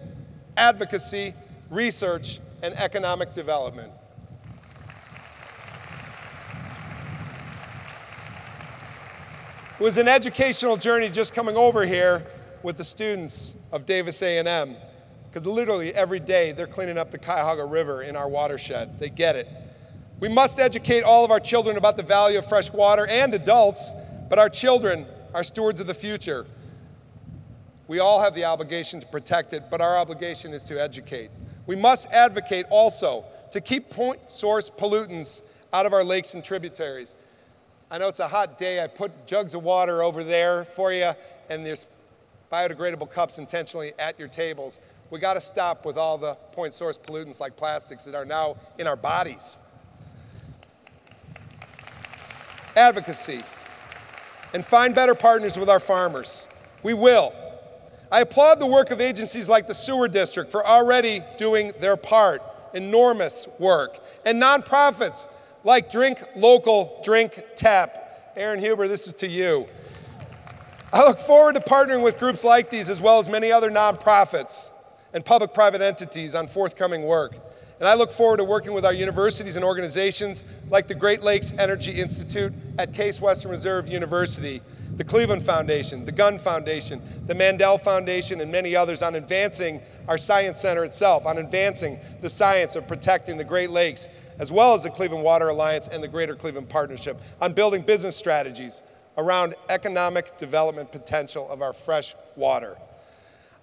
[0.57, 1.35] advocacy,
[1.69, 3.91] research, and economic development.
[9.81, 12.25] It was an educational journey just coming over here
[12.63, 14.77] with the students of Davis A&M
[15.35, 19.01] because literally every day they're cleaning up the Cuyahoga River in our watershed.
[19.01, 19.49] They get it.
[20.21, 23.93] We must educate all of our children about the value of fresh water and adults,
[24.31, 26.47] but our children are stewards of the future.
[27.89, 31.33] We all have the obligation to protect it, but our obligation is to educate.
[31.67, 37.17] We must advocate also to keep point source pollutants out of our lakes and tributaries.
[37.91, 38.85] I know it's a hot day.
[38.85, 41.11] I put jugs of water over there for you,
[41.51, 41.89] and there's
[42.53, 44.79] biodegradable cups intentionally at your tables.
[45.11, 48.57] We got to stop with all the point source pollutants like plastics that are now
[48.79, 49.59] in our bodies.
[52.77, 53.43] Advocacy
[54.55, 56.49] and find better partners with our farmers.
[56.83, 57.33] We will.
[58.11, 62.41] I applaud the work of agencies like the Sewer District for already doing their part,
[62.73, 65.27] enormous work, and nonprofits
[65.65, 68.33] like Drink Local, Drink Tap.
[68.37, 69.67] Erin Huber, this is to you.
[70.93, 74.71] I look forward to partnering with groups like these as well as many other nonprofits
[75.15, 77.39] and public private entities on forthcoming work.
[77.81, 81.53] And I look forward to working with our universities and organizations like the Great Lakes
[81.59, 84.61] Energy Institute at Case Western Reserve University,
[84.97, 90.19] the Cleveland Foundation, the Gund Foundation, the Mandel Foundation, and many others on advancing our
[90.19, 94.09] Science Center itself, on advancing the science of protecting the Great Lakes
[94.39, 98.17] as well as the Cleveland Water Alliance and the Greater Cleveland Partnership, on building business
[98.17, 98.83] strategies
[99.17, 102.77] around economic development potential of our fresh water.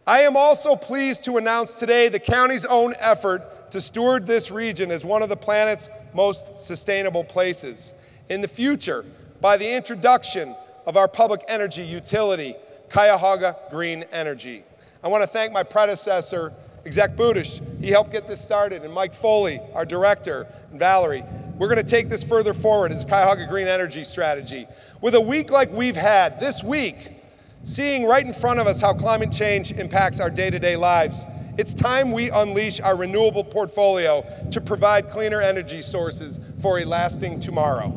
[0.08, 4.90] I am also pleased to announce today the county's own effort to steward this region
[4.90, 7.94] as one of the planet's most sustainable places.
[8.28, 9.06] In the future,
[9.42, 10.56] by the introduction
[10.88, 12.56] of our public energy utility,
[12.90, 14.64] Cuyahoga Green Energy.
[15.04, 16.52] I want to thank my predecessor,
[16.84, 17.62] Exec Budish.
[17.80, 21.24] He helped get this started, and Mike Foley, our director, and Valerie.
[21.58, 24.68] We're going to take this further forward as Cuyahoga Green Energy Strategy.
[25.00, 27.21] With a week like we've had this week,
[27.64, 31.26] seeing right in front of us how climate change impacts our day to day lives,
[31.58, 37.40] it's time we unleash our renewable portfolio to provide cleaner energy sources for a lasting
[37.40, 37.90] tomorrow.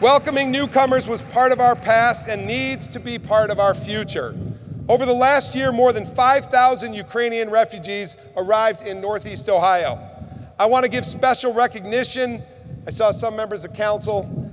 [0.00, 4.36] Welcoming newcomers was part of our past and needs to be part of our future.
[4.88, 9.98] Over the last year, more than 5,000 Ukrainian refugees arrived in Northeast Ohio.
[10.58, 12.42] I want to give special recognition.
[12.86, 14.47] I saw some members of council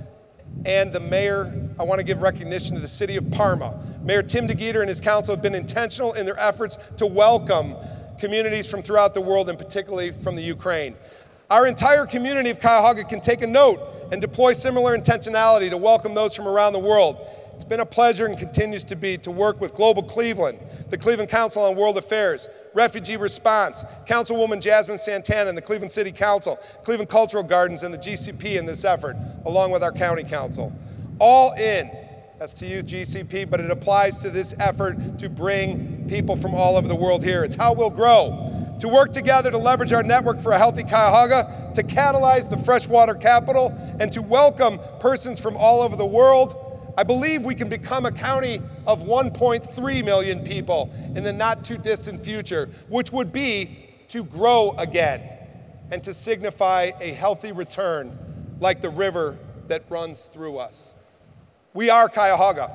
[0.66, 1.52] and the mayor.
[1.78, 3.80] I want to give recognition to the city of Parma.
[4.02, 7.76] Mayor Tim DeGeeter and his council have been intentional in their efforts to welcome
[8.18, 10.96] communities from throughout the world, and particularly from the Ukraine.
[11.50, 16.14] Our entire community of Cuyahoga can take a note and deploy similar intentionality to welcome
[16.14, 17.18] those from around the world.
[17.56, 20.58] It's been a pleasure and continues to be to work with Global Cleveland,
[20.90, 26.12] the Cleveland Council on World Affairs, Refugee Response, Councilwoman Jasmine Santana and the Cleveland City
[26.12, 30.70] Council, Cleveland Cultural Gardens, and the GCP in this effort, along with our county council.
[31.18, 31.90] All in.
[32.38, 36.76] That's to you, GCP, but it applies to this effort to bring people from all
[36.76, 37.42] over the world here.
[37.42, 38.76] It's how we'll grow.
[38.80, 43.14] To work together to leverage our network for a healthy Cuyahoga, to catalyze the freshwater
[43.14, 46.65] capital, and to welcome persons from all over the world
[46.98, 51.76] I believe we can become a county of 1.3 million people in the not too
[51.76, 55.22] distant future, which would be to grow again
[55.90, 58.18] and to signify a healthy return
[58.60, 59.38] like the river
[59.68, 60.96] that runs through us.
[61.74, 62.70] We are Cuyahoga.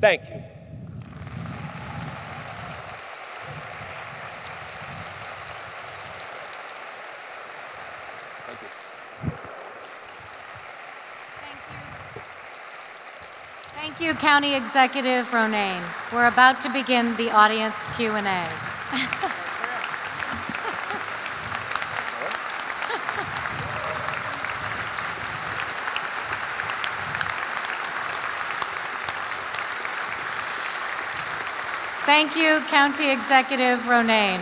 [0.00, 0.42] Thank you.
[8.46, 9.47] Thank you,
[13.98, 15.82] County Executive Ronayne.
[16.12, 18.20] We're about to begin the audience Q&A.
[32.06, 34.40] Thank you, County Executive Ronayne.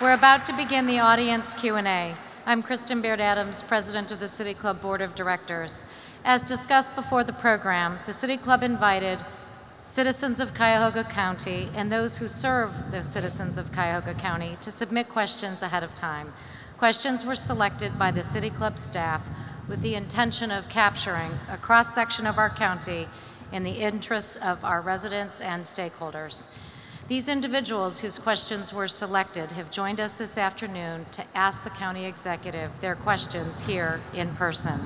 [0.00, 2.14] We're about to begin the audience Q&A.
[2.46, 5.84] I'm Kristen Baird Adams, President of the City Club Board of Directors.
[6.24, 9.18] As discussed before the program, the City Club invited
[9.86, 15.08] citizens of Cuyahoga County and those who serve the citizens of Cuyahoga County to submit
[15.08, 16.32] questions ahead of time.
[16.76, 19.26] Questions were selected by the City Club staff
[19.68, 23.08] with the intention of capturing a cross section of our county
[23.52, 26.48] in the interests of our residents and stakeholders.
[27.08, 32.04] These individuals whose questions were selected have joined us this afternoon to ask the county
[32.04, 34.78] executive their questions here in person.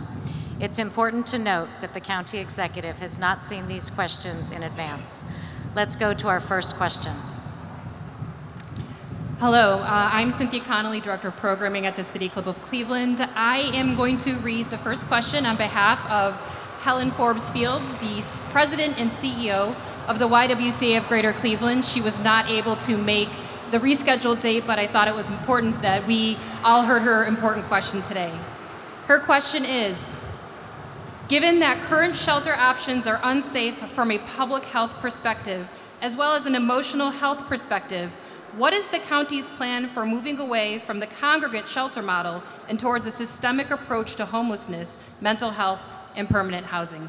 [0.61, 5.25] It's important to note that the county executive has not seen these questions in advance.
[5.75, 7.13] Let's go to our first question.
[9.41, 13.21] Hello, uh, I'm Cynthia Connolly, Director of Programming at the City Club of Cleveland.
[13.35, 16.35] I am going to read the first question on behalf of
[16.83, 19.75] Helen Forbes Fields, the President and CEO
[20.07, 21.85] of the YWCA of Greater Cleveland.
[21.85, 23.31] She was not able to make
[23.73, 27.67] the rescheduled date, but I thought it was important that we all heard her important
[27.67, 28.33] question today.
[29.07, 30.15] Her question is
[31.33, 35.67] Given that current shelter options are unsafe from a public health perspective,
[36.03, 38.11] as well as an emotional health perspective,
[38.59, 43.07] what is the county's plan for moving away from the congregate shelter model and towards
[43.07, 45.81] a systemic approach to homelessness, mental health,
[46.17, 47.09] and permanent housing?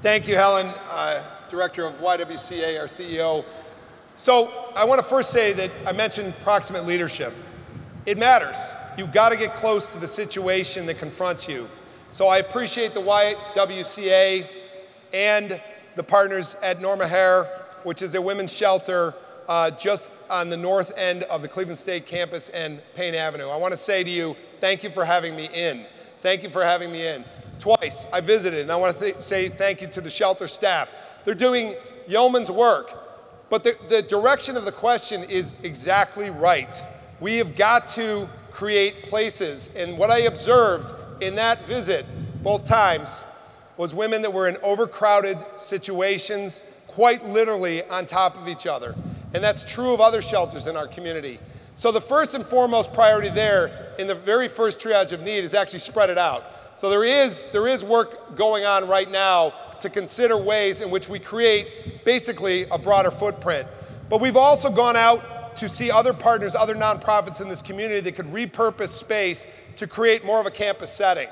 [0.00, 3.44] Thank you, Helen, uh, Director of YWCA, our CEO.
[4.16, 7.32] So, I want to first say that I mentioned proximate leadership.
[8.06, 8.74] It matters.
[8.98, 11.68] You've got to get close to the situation that confronts you.
[12.12, 14.48] So, I appreciate the YWCA
[15.12, 15.60] and
[15.96, 17.44] the partners at Norma Herr,
[17.82, 19.14] which is a women's shelter
[19.48, 23.48] uh, just on the north end of the Cleveland State campus and Payne Avenue.
[23.48, 25.84] I want to say to you, thank you for having me in.
[26.20, 27.24] Thank you for having me in.
[27.58, 30.92] Twice I visited, and I want to th- say thank you to the shelter staff.
[31.24, 31.74] They're doing
[32.06, 32.92] yeoman's work,
[33.48, 36.84] but the, the direction of the question is exactly right.
[37.20, 42.06] We have got to create places, and what I observed in that visit
[42.42, 43.24] both times
[43.76, 48.94] was women that were in overcrowded situations, quite literally on top of each other.
[49.34, 51.38] And that's true of other shelters in our community.
[51.76, 55.52] So the first and foremost priority there in the very first triage of need is
[55.52, 56.44] actually spread it out.
[56.76, 61.08] So there is, there is work going on right now to consider ways in which
[61.08, 63.68] we create basically a broader footprint.
[64.08, 65.22] But we've also gone out
[65.56, 69.46] to see other partners, other nonprofits in this community that could repurpose space
[69.76, 71.28] to create more of a campus setting.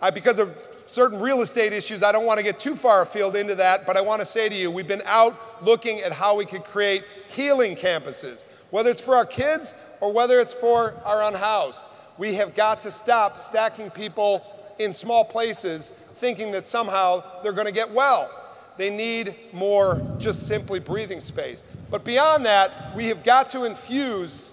[0.00, 0.56] Uh, because of
[0.86, 3.96] certain real estate issues, I don't want to get too far afield into that, but
[3.96, 7.04] I want to say to you, we've been out looking at how we could create
[7.28, 11.86] healing campuses, whether it's for our kids or whether it's for our unhoused.
[12.18, 14.44] We have got to stop stacking people
[14.78, 18.28] in small places thinking that somehow they're going to get well.
[18.76, 21.64] They need more just simply breathing space.
[21.90, 24.52] But beyond that, we have got to infuse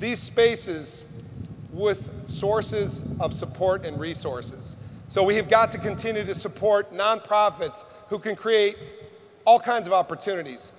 [0.00, 1.06] these spaces
[1.72, 4.76] with sources of support and resources.
[5.06, 8.76] So we have got to continue to support nonprofits who can create
[9.44, 10.72] all kinds of opportunities.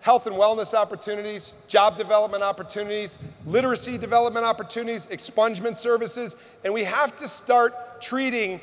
[0.00, 7.16] Health and wellness opportunities, job development opportunities, literacy development opportunities, expungement services, and we have
[7.16, 8.60] to start treating,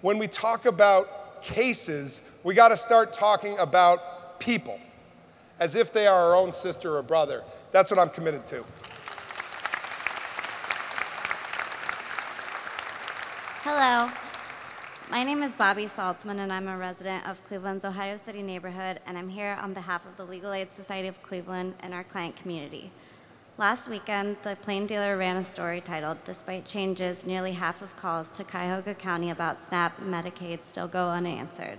[0.00, 4.80] when we talk about cases, we got to start talking about people
[5.58, 7.42] as if they are our own sister or brother.
[7.72, 8.64] That's what I'm committed to.
[13.62, 14.10] Hello.
[15.10, 19.16] My name is Bobby Saltzman, and I'm a resident of Cleveland's Ohio City neighborhood, and
[19.16, 22.92] I'm here on behalf of the Legal Aid Society of Cleveland and our client community.
[23.56, 28.30] Last weekend, the Plain Dealer ran a story titled, Despite Changes, Nearly Half of Calls
[28.36, 31.78] to Cuyahoga County About SNAP Medicaid Still Go Unanswered.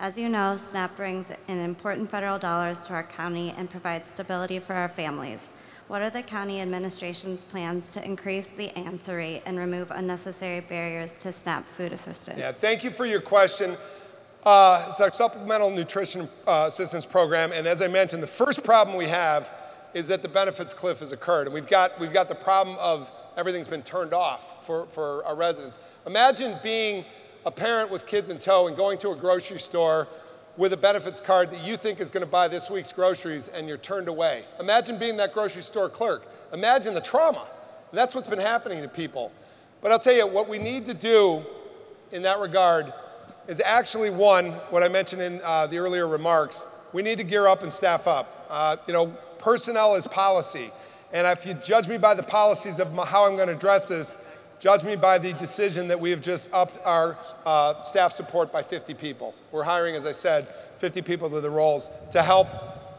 [0.00, 4.58] As you know, SNAP brings in important federal dollars to our county and provides stability
[4.58, 5.40] for our families.
[5.88, 11.18] What are the county administration's plans to increase the answer rate and remove unnecessary barriers
[11.18, 12.38] to SNAP food assistance?
[12.38, 13.76] Yeah, thank you for your question.
[14.42, 18.96] Uh, it's our supplemental nutrition uh, assistance program, and as I mentioned, the first problem
[18.96, 19.52] we have
[19.92, 23.12] is that the benefits cliff has occurred, and we've got we've got the problem of
[23.36, 25.78] everything's been turned off for, for our residents.
[26.06, 27.04] Imagine being
[27.46, 30.08] a parent with kids in tow and going to a grocery store
[30.56, 33.66] with a benefits card that you think is going to buy this week's groceries and
[33.66, 34.44] you're turned away.
[34.58, 36.26] Imagine being that grocery store clerk.
[36.52, 37.46] Imagine the trauma.
[37.92, 39.32] That's what's been happening to people.
[39.80, 41.42] But I'll tell you, what we need to do
[42.12, 42.92] in that regard
[43.48, 47.46] is actually one, what I mentioned in uh, the earlier remarks, we need to gear
[47.46, 48.46] up and staff up.
[48.50, 49.06] Uh, you know,
[49.38, 50.70] personnel is policy.
[51.12, 54.14] And if you judge me by the policies of how I'm going to address this,
[54.60, 58.62] Judge me by the decision that we have just upped our uh, staff support by
[58.62, 59.34] 50 people.
[59.52, 60.46] We're hiring, as I said,
[60.76, 62.46] 50 people to the roles to help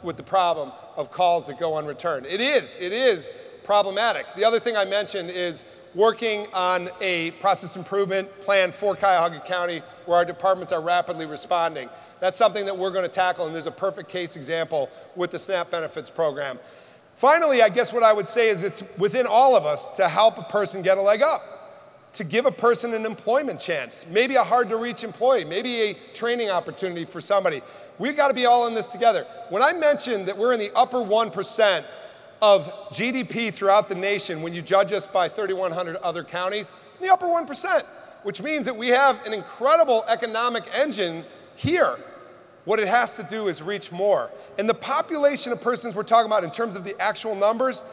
[0.04, 2.26] with the problem of calls that go unreturned.
[2.26, 3.32] It is, it is
[3.64, 4.26] problematic.
[4.36, 9.84] The other thing I mentioned is working on a process improvement plan for Cuyahoga County
[10.08, 11.90] where our departments are rapidly responding.
[12.20, 15.38] That's something that we're going to tackle, and there's a perfect case example with the
[15.38, 16.58] SNAP benefits program.
[17.22, 20.40] Finally, I guess what I would say is it's within all of us to help
[20.40, 21.44] a person get a leg up,
[22.14, 25.94] to give a person an employment chance, maybe a hard to reach employee, maybe a
[26.16, 27.62] training opportunity for somebody.
[28.00, 29.28] We've got to be all in this together.
[29.50, 31.84] When I mentioned that we're in the upper 1%
[32.42, 37.14] of GDP throughout the nation when you judge us by 3,100 other counties, in the
[37.14, 37.84] upper 1%,
[38.24, 41.24] which means that we have an incredible economic engine
[41.56, 42.00] here
[42.66, 44.32] what it has to do is reach more.
[44.60, 47.84] And the population of persons we're talking about in terms of the actual numbers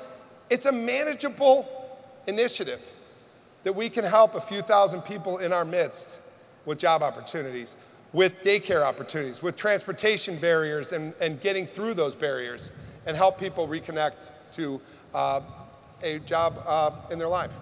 [0.51, 1.69] It's a manageable
[2.27, 2.81] initiative
[3.65, 6.21] that we can help a few thousand people in our midst
[6.65, 7.77] with job opportunities,
[8.13, 12.73] with daycare opportunities, with transportation barriers and, and getting through those barriers,
[13.07, 14.81] and help people reconnect to
[15.15, 15.41] uh,
[16.03, 17.53] a job uh, in their life.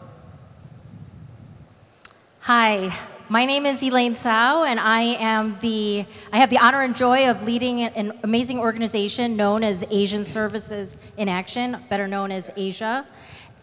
[2.46, 2.96] Hi,
[3.28, 7.28] my name is Elaine Tso, and I am the I have the honor and joy
[7.28, 13.04] of leading an amazing organization known as Asian Services in Action, better known as Asia.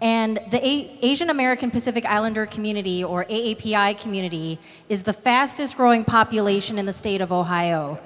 [0.01, 4.59] And the A- Asian American Pacific Islander community, or AAPI community,
[4.89, 8.01] is the fastest growing population in the state of Ohio.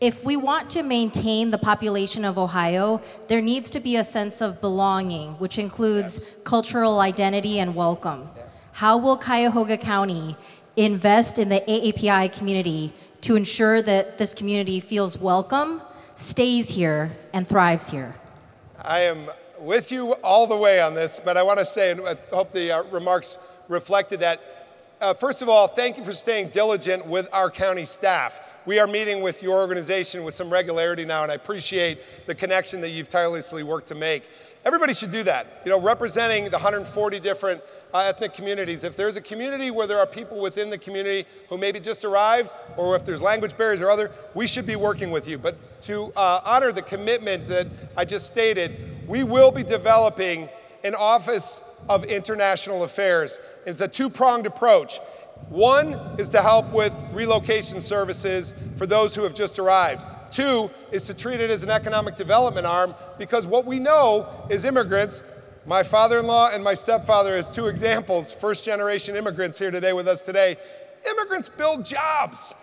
[0.00, 4.40] If we want to maintain the population of Ohio, there needs to be a sense
[4.40, 8.28] of belonging, which includes cultural identity and welcome.
[8.76, 10.36] How will Cuyahoga County
[10.76, 15.80] invest in the AAPI community to ensure that this community feels welcome,
[16.16, 18.16] stays here, and thrives here?
[18.82, 22.02] I am with you all the way on this, but I want to say, and
[22.02, 23.38] I hope the uh, remarks
[23.70, 24.42] reflected that.
[25.00, 28.40] Uh, first of all, thank you for staying diligent with our county staff.
[28.66, 32.82] We are meeting with your organization with some regularity now, and I appreciate the connection
[32.82, 34.28] that you've tirelessly worked to make.
[34.66, 35.62] Everybody should do that.
[35.64, 37.62] You know, representing the 140 different
[37.96, 38.84] uh, ethnic communities.
[38.84, 42.54] If there's a community where there are people within the community who maybe just arrived,
[42.76, 45.38] or if there's language barriers or other, we should be working with you.
[45.38, 47.66] But to uh, honor the commitment that
[47.96, 48.76] I just stated,
[49.08, 50.50] we will be developing
[50.84, 53.40] an Office of International Affairs.
[53.64, 54.98] It's a two pronged approach.
[55.48, 60.04] One is to help with relocation services for those who have just arrived.
[60.30, 64.66] Two is to treat it as an economic development arm because what we know is
[64.66, 65.22] immigrants
[65.66, 69.92] my father in law and my stepfather, as two examples, first generation immigrants here today
[69.92, 70.56] with us today.
[71.10, 72.54] Immigrants build jobs.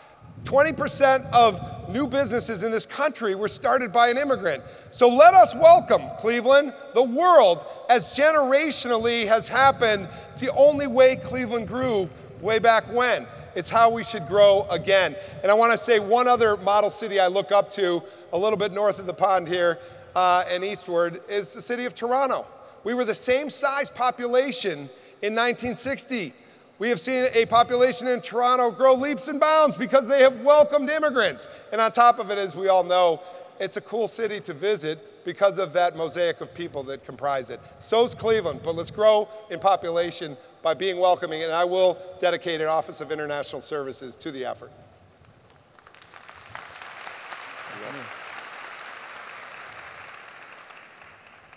[0.43, 4.63] 20% of new businesses in this country were started by an immigrant.
[4.91, 10.07] So let us welcome Cleveland, the world, as generationally has happened.
[10.31, 12.09] It's the only way Cleveland grew
[12.41, 13.27] way back when.
[13.55, 15.15] It's how we should grow again.
[15.43, 18.01] And I want to say one other model city I look up to
[18.31, 19.77] a little bit north of the pond here
[20.15, 22.45] uh, and eastward is the city of Toronto.
[22.83, 24.89] We were the same size population
[25.21, 26.33] in 1960.
[26.79, 30.89] We have seen a population in Toronto grow leaps and bounds because they have welcomed
[30.89, 31.47] immigrants.
[31.71, 33.21] And on top of it, as we all know,
[33.59, 37.61] it's a cool city to visit because of that mosaic of people that comprise it.
[37.79, 42.67] So's Cleveland, but let's grow in population by being welcoming, and I will dedicate an
[42.67, 44.71] Office of International Services to the effort.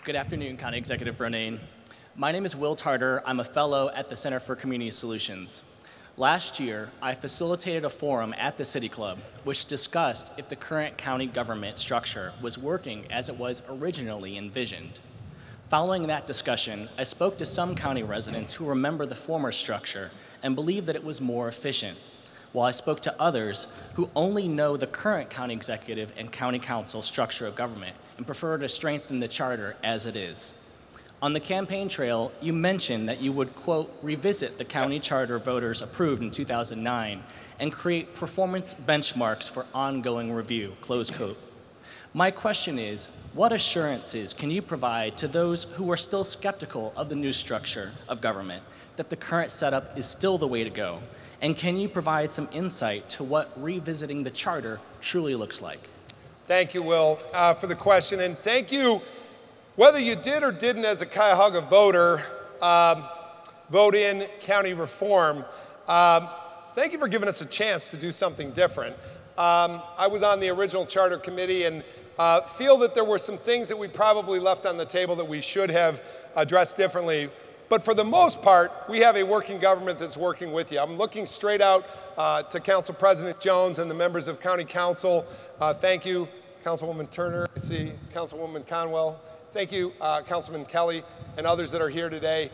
[0.07, 1.59] Good afternoon, County Executive Ronayne.
[2.15, 3.21] My name is Will Tarter.
[3.25, 5.63] I'm a fellow at the Center for Community Solutions.
[6.15, 10.97] Last year, I facilitated a forum at the City Club which discussed if the current
[10.97, 15.01] county government structure was working as it was originally envisioned.
[15.67, 20.55] Following that discussion, I spoke to some county residents who remember the former structure and
[20.55, 21.97] believe that it was more efficient,
[22.53, 27.01] while I spoke to others who only know the current county executive and county council
[27.01, 30.53] structure of government and prefer to strengthen the charter as it is.
[31.19, 35.81] On the campaign trail, you mentioned that you would, quote, revisit the county charter voters
[35.81, 37.23] approved in 2009
[37.59, 41.39] and create performance benchmarks for ongoing review, close quote.
[42.13, 47.09] My question is what assurances can you provide to those who are still skeptical of
[47.09, 48.63] the new structure of government
[48.95, 50.99] that the current setup is still the way to go?
[51.41, 55.89] And can you provide some insight to what revisiting the charter truly looks like?
[56.47, 58.21] Thank you, Will, uh, for the question.
[58.21, 59.01] And thank you,
[59.75, 62.23] whether you did or didn't as a Cuyahoga voter,
[62.61, 63.03] um,
[63.69, 65.43] vote in county reform.
[65.89, 66.29] Um,
[66.73, 68.95] thank you for giving us a chance to do something different.
[69.37, 71.83] Um, I was on the original charter committee and
[72.17, 75.27] uh, feel that there were some things that we probably left on the table that
[75.27, 76.01] we should have
[76.37, 77.29] addressed differently.
[77.69, 80.79] But for the most part, we have a working government that's working with you.
[80.79, 81.85] I'm looking straight out
[82.17, 85.25] uh, to Council President Jones and the members of County Council.
[85.59, 86.29] Uh, thank you,
[86.63, 87.47] Councilwoman Turner.
[87.53, 89.19] I see Councilwoman Conwell.
[89.51, 91.03] Thank you, uh, Councilman Kelly,
[91.37, 92.51] and others that are here today.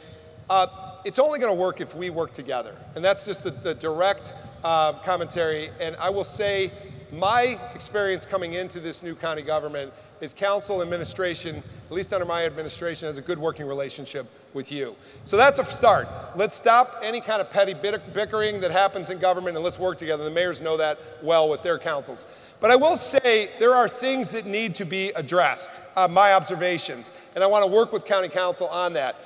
[0.50, 0.68] Uh,
[1.06, 2.76] it's only going to work if we work together.
[2.96, 4.34] And that's just the, the direct
[4.64, 5.70] uh, commentary.
[5.80, 6.72] And I will say,
[7.12, 9.94] my experience coming into this new county government
[10.24, 14.96] is council administration, at least under my administration, has a good working relationship with you.
[15.26, 16.08] So that's a start.
[16.38, 20.24] Let's stop any kind of petty bickering that happens in government and let's work together.
[20.24, 22.26] The mayors know that well with their councils.
[22.62, 27.12] But I will say there are things that need to be addressed, uh, my observations,
[27.36, 29.18] and I want to work with county council on that.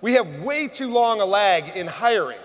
[0.00, 2.40] We have way too long a lag in hiring.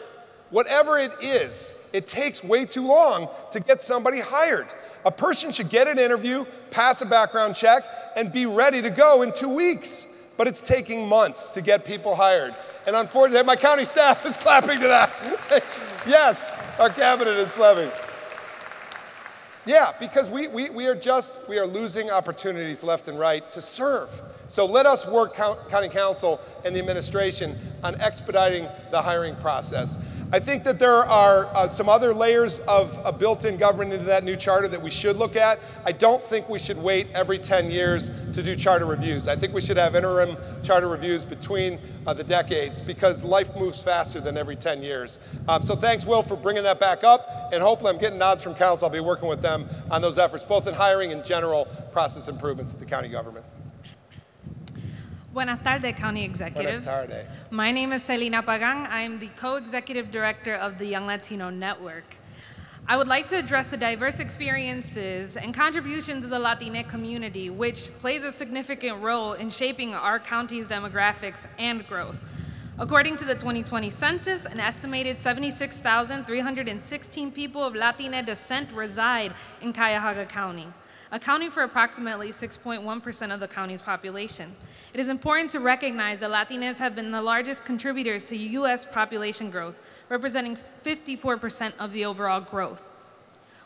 [0.51, 4.67] Whatever it is, it takes way too long to get somebody hired.
[5.05, 7.83] A person should get an interview, pass a background check,
[8.15, 10.11] and be ready to go in two weeks.
[10.37, 12.53] but it's taking months to get people hired.
[12.85, 15.09] And unfortunately, my county staff is clapping to that.
[16.05, 17.89] yes, our cabinet is slapping.
[19.65, 23.61] Yeah, because we, we, we are just, we are losing opportunities left and right to
[23.61, 24.21] serve.
[24.47, 29.97] So let us work, County Council and the administration, on expediting the hiring process.
[30.31, 34.23] I think that there are uh, some other layers of a built-in government into that
[34.23, 35.59] new charter that we should look at.
[35.85, 39.27] I don't think we should wait every 10 years to do charter reviews.
[39.27, 43.83] I think we should have interim charter reviews between uh, the decades because life moves
[43.83, 45.19] faster than every 10 years.
[45.47, 47.29] Um, so thanks, Will, for bringing that back up.
[47.53, 48.87] And hopefully I'm getting nods from council.
[48.87, 52.73] I'll be working with them on those efforts, both in hiring and general process improvements
[52.73, 53.44] at the county government.
[55.35, 56.83] Buenas tardes, County Executive.
[56.85, 57.27] Buenas tardes.
[57.51, 58.85] My name is Celina Pagan.
[58.85, 62.05] I am the co-executive director of the Young Latino Network.
[62.87, 67.89] I would like to address the diverse experiences and contributions of the Latinx community, which
[67.99, 72.21] plays a significant role in shaping our county's demographics and growth.
[72.79, 80.27] According to the 2020 census, an estimated 76,316 people of Latina descent reside in Cuyahoga
[80.27, 80.67] County,
[81.11, 84.55] accounting for approximately 6.1% of the county's population.
[84.95, 88.85] It is important to recognize that Latinas have been the largest contributors to U.S.
[88.85, 89.75] population growth,
[90.07, 92.81] representing 54% of the overall growth.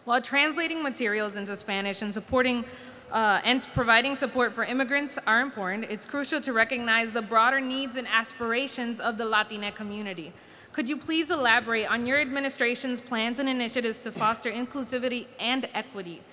[0.05, 2.65] While translating materials into Spanish and supporting
[3.11, 7.95] uh, and providing support for immigrants are important, it's crucial to recognize the broader needs
[7.95, 10.33] and aspirations of the Latina community.
[10.73, 16.23] Could you please elaborate on your administration's plans and initiatives to foster inclusivity and equity?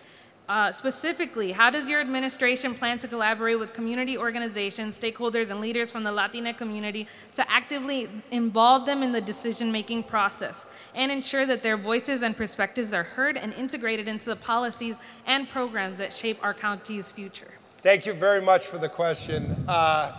[0.48, 5.90] Uh, specifically, how does your administration plan to collaborate with community organizations, stakeholders, and leaders
[5.90, 11.64] from the Latina community to actively involve them in the decision-making process and ensure that
[11.64, 16.38] their voices and perspectives are heard and integrated into the policies and programs that shape
[16.44, 17.50] our county's future?
[17.82, 19.64] Thank you very much for the question.
[19.66, 20.12] Uh,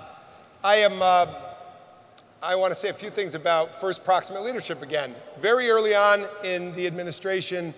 [0.61, 1.01] I am.
[1.01, 1.28] Uh,
[2.41, 5.15] I want to say a few things about first proximate leadership again.
[5.39, 7.73] Very early on in the administration,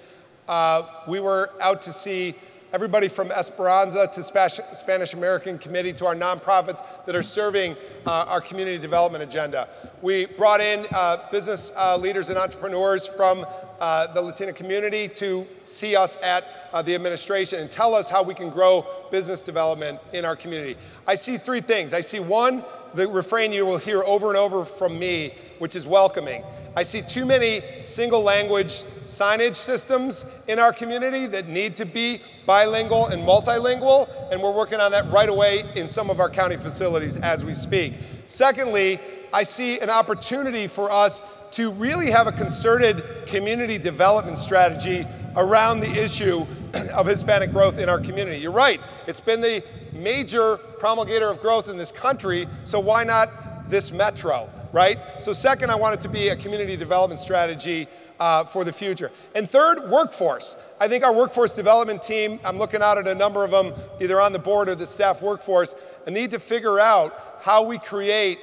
[0.49, 2.35] uh, we were out to see
[2.73, 7.75] everybody from Esperanza to Spanish American Committee to our nonprofits that are serving
[8.05, 9.69] uh, our community development agenda.
[10.01, 13.45] We brought in uh, business uh, leaders and entrepreneurs from
[13.79, 16.43] uh, the Latina community to see us at
[16.73, 20.75] uh, the administration and tell us how we can grow business development in our community.
[21.07, 21.93] I see three things.
[21.93, 25.87] I see one, the refrain you will hear over and over from me, which is
[25.87, 26.43] welcoming.
[26.75, 32.21] I see too many single language signage systems in our community that need to be
[32.45, 36.57] bilingual and multilingual, and we're working on that right away in some of our county
[36.57, 37.93] facilities as we speak.
[38.27, 38.99] Secondly,
[39.33, 45.05] I see an opportunity for us to really have a concerted community development strategy
[45.35, 46.45] around the issue
[46.93, 48.37] of Hispanic growth in our community.
[48.37, 49.63] You're right, it's been the
[49.93, 54.49] major promulgator of growth in this country, so why not this metro?
[54.71, 54.99] Right?
[55.19, 57.87] So second, I want it to be a community development strategy
[58.19, 59.11] uh, for the future.
[59.35, 60.57] And third, workforce.
[60.79, 64.19] I think our workforce development team, I'm looking out at a number of them, either
[64.19, 68.39] on the board or the staff workforce, and need to figure out how we create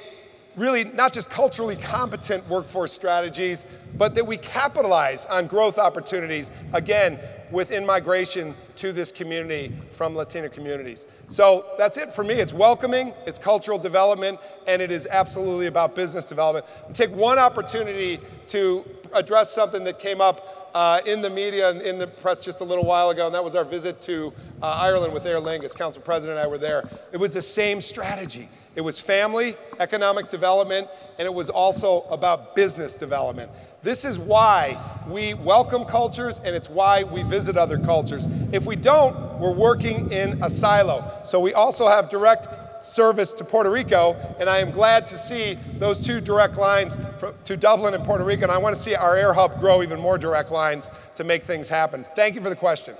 [0.55, 7.19] really not just culturally competent workforce strategies, but that we capitalize on growth opportunities, again,
[7.51, 11.07] with in-migration to this community from Latino communities.
[11.29, 12.35] So that's it for me.
[12.35, 16.65] It's welcoming, it's cultural development, and it is absolutely about business development.
[16.93, 21.97] Take one opportunity to address something that came up uh, in the media and in
[21.97, 24.31] the press just a little while ago, and that was our visit to
[24.61, 25.75] uh, Ireland with Aer Lingus.
[25.75, 26.87] Council President and I were there.
[27.11, 28.47] It was the same strategy.
[28.75, 30.87] It was family, economic development,
[31.17, 33.49] and it was also about business development.
[33.87, 34.77] This is why
[35.07, 38.27] we welcome cultures and it's why we visit other cultures.
[38.51, 41.09] If we don't, we're working in a silo.
[41.23, 45.57] So we also have direct service to Puerto Rico, and I am glad to see
[45.77, 46.97] those two direct lines
[47.45, 50.01] to Dublin and Puerto Rico, and I want to see our air hub grow even
[50.01, 52.05] more direct lines to make things happen.
[52.13, 52.93] Thank you for the question.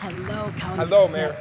[0.00, 1.34] Hello, County Hello, Mayor.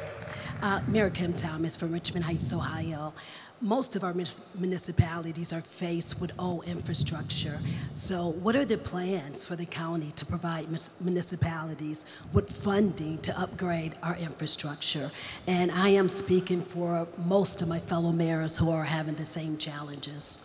[0.61, 3.13] Uh, Mayor Kim Thomas from Richmond Heights, Ohio
[3.61, 4.13] most of our
[4.57, 7.59] municipalities are faced with old infrastructure.
[7.91, 10.67] So what are the plans for the county to provide
[10.99, 15.09] municipalities with funding to upgrade our infrastructure?
[15.47, 19.57] And I am speaking for most of my fellow mayors who are having the same
[19.57, 20.41] challenges.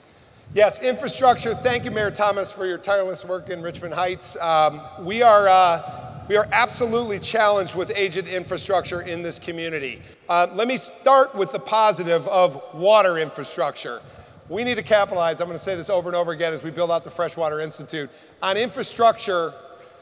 [0.52, 1.54] Yes, infrastructure.
[1.54, 4.36] Thank you, Mayor Thomas, for your tireless work in Richmond Heights.
[4.40, 10.02] Um, we are uh, we are absolutely challenged with aged infrastructure in this community.
[10.28, 14.02] Uh, let me start with the positive of water infrastructure.
[14.48, 16.72] We need to capitalize, I'm going to say this over and over again as we
[16.72, 18.10] build out the Freshwater Institute,
[18.42, 19.52] on infrastructure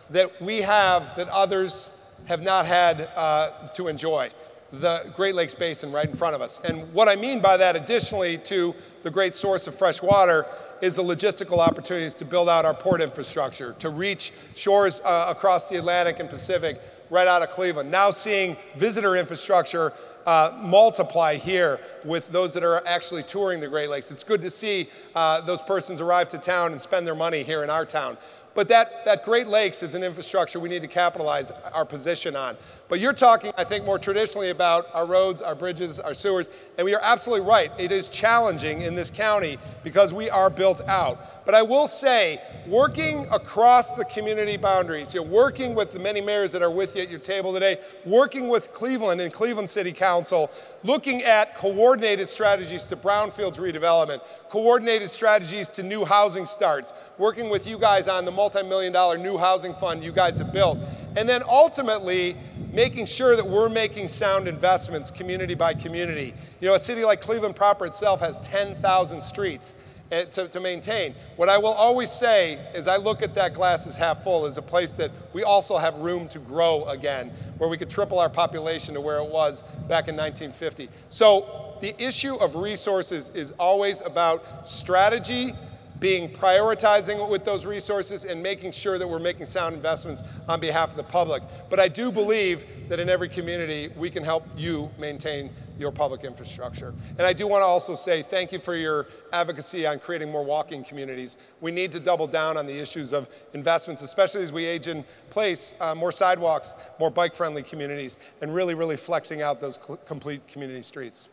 [0.09, 1.91] that we have that others
[2.25, 4.31] have not had uh, to enjoy
[4.73, 6.61] the Great Lakes Basin right in front of us.
[6.63, 8.75] And what I mean by that, additionally to
[9.09, 10.45] the great source of fresh water,
[10.83, 15.71] is the logistical opportunities to build out our port infrastructure, to reach shores uh, across
[15.71, 16.79] the Atlantic and Pacific
[17.09, 17.91] right out of Cleveland.
[17.91, 19.95] Now seeing visitor infrastructure
[20.27, 24.11] uh, multiply here with those that are actually touring the Great Lakes.
[24.11, 27.65] It's good to see uh, those persons arrive to town and spend their money here
[27.65, 28.19] in our town.
[28.59, 32.57] But that, that Great Lakes is an infrastructure we need to capitalize our position on.
[32.89, 36.85] But you're talking, I think, more traditionally about our roads, our bridges, our sewers, and
[36.85, 37.71] we are absolutely right.
[37.79, 41.38] It is challenging in this county because we are built out.
[41.49, 46.21] But I will say, working across the community boundaries, you know, working with the many
[46.21, 49.93] mayors that are with you at your table today, working with Cleveland and Cleveland City
[49.93, 50.51] Council,
[50.85, 54.21] looking at coordinated strategies to brownfields redevelopment,
[54.51, 59.39] coordinated strategies to new housing starts, working with you guys on the multi-million dollar new
[59.39, 60.79] housing fund you guys have built,
[61.17, 62.37] and then ultimately
[62.75, 66.35] making sure that we're making sound investments community by community.
[66.61, 69.75] You know, a city like Cleveland proper itself has 10,000 streets.
[70.11, 71.15] Eh, to, to, maintain.
[71.37, 74.57] What I will always say is I look at that glass as half full as
[74.57, 78.31] a place that we also have room to grow again, where we could triple our
[78.31, 80.89] population to where it was back in 1950.
[81.11, 85.53] So the issue of resources is always about strategy,
[86.01, 90.91] being prioritizing with those resources and making sure that we're making sound investments on behalf
[90.91, 91.43] of the public.
[91.69, 96.25] But I do believe that in every community we can help you maintain your public
[96.25, 96.93] infrastructure.
[97.19, 100.45] And I do want to also say thank you for your advocacy on creating more
[100.45, 101.37] walking communities.
[101.61, 105.05] We need to double down on the issues of investments, especially as we age in
[105.31, 110.83] place, uh, more sidewalks, more bike-friendly communities, and really, really flexing out those complete community
[110.83, 111.29] streets.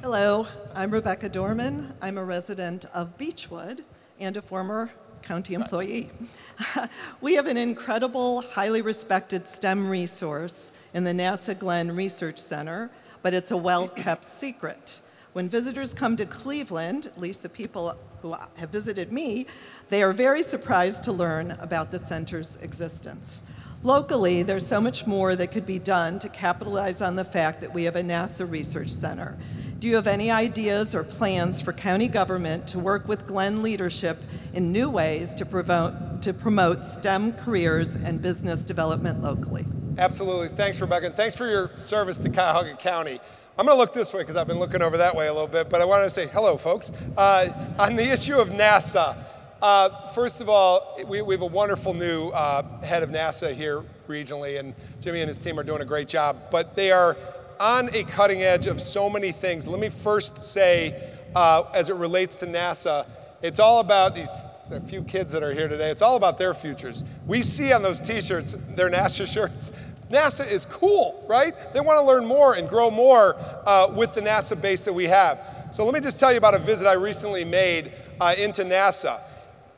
[0.00, 0.46] Hello,
[0.76, 1.92] I'm Rebecca Dorman.
[2.00, 3.82] I'm a resident of Beachwood
[4.20, 4.92] and a former
[5.22, 6.12] county employee.
[7.20, 12.90] we have an incredible, highly respected STEM resource in the NASA Glenn Research Center,
[13.22, 15.00] but it's a well-kept secret.
[15.32, 19.46] When visitors come to Cleveland, at least the people who have visited me,
[19.88, 23.42] they are very surprised to learn about the center's existence.
[23.84, 27.72] Locally, there's so much more that could be done to capitalize on the fact that
[27.72, 29.38] we have a NASA Research Center.
[29.78, 34.20] Do you have any ideas or plans for county government to work with Glenn leadership
[34.52, 39.64] in new ways to promote, to promote STEM careers and business development locally?
[39.96, 40.48] Absolutely.
[40.48, 41.06] Thanks, Rebecca.
[41.06, 43.20] And thanks for your service to Cuyahoga County.
[43.56, 45.46] I'm going to look this way because I've been looking over that way a little
[45.46, 46.90] bit, but I wanted to say hello, folks.
[47.16, 49.16] Uh, on the issue of NASA,
[49.62, 53.84] uh, first of all, we, we, have a wonderful new uh, head of NASA here
[54.08, 56.36] regionally, and Jimmy and his team are doing a great job.
[56.50, 57.16] But they are
[57.60, 59.66] on a cutting edge of so many things.
[59.66, 63.06] Let me first say, uh, as it relates to NASA,
[63.42, 64.44] it's all about these
[64.86, 65.90] few kids that are here today.
[65.90, 67.04] It's all about their futures.
[67.26, 69.72] We see on those T-shirts, their NASA shirts.
[70.10, 71.54] NASA is cool, right?
[71.72, 73.36] They want to learn more and grow more
[73.66, 75.38] uh, with the NASA base that we have.
[75.70, 79.20] So let me just tell you about a visit I recently made uh, into NASA.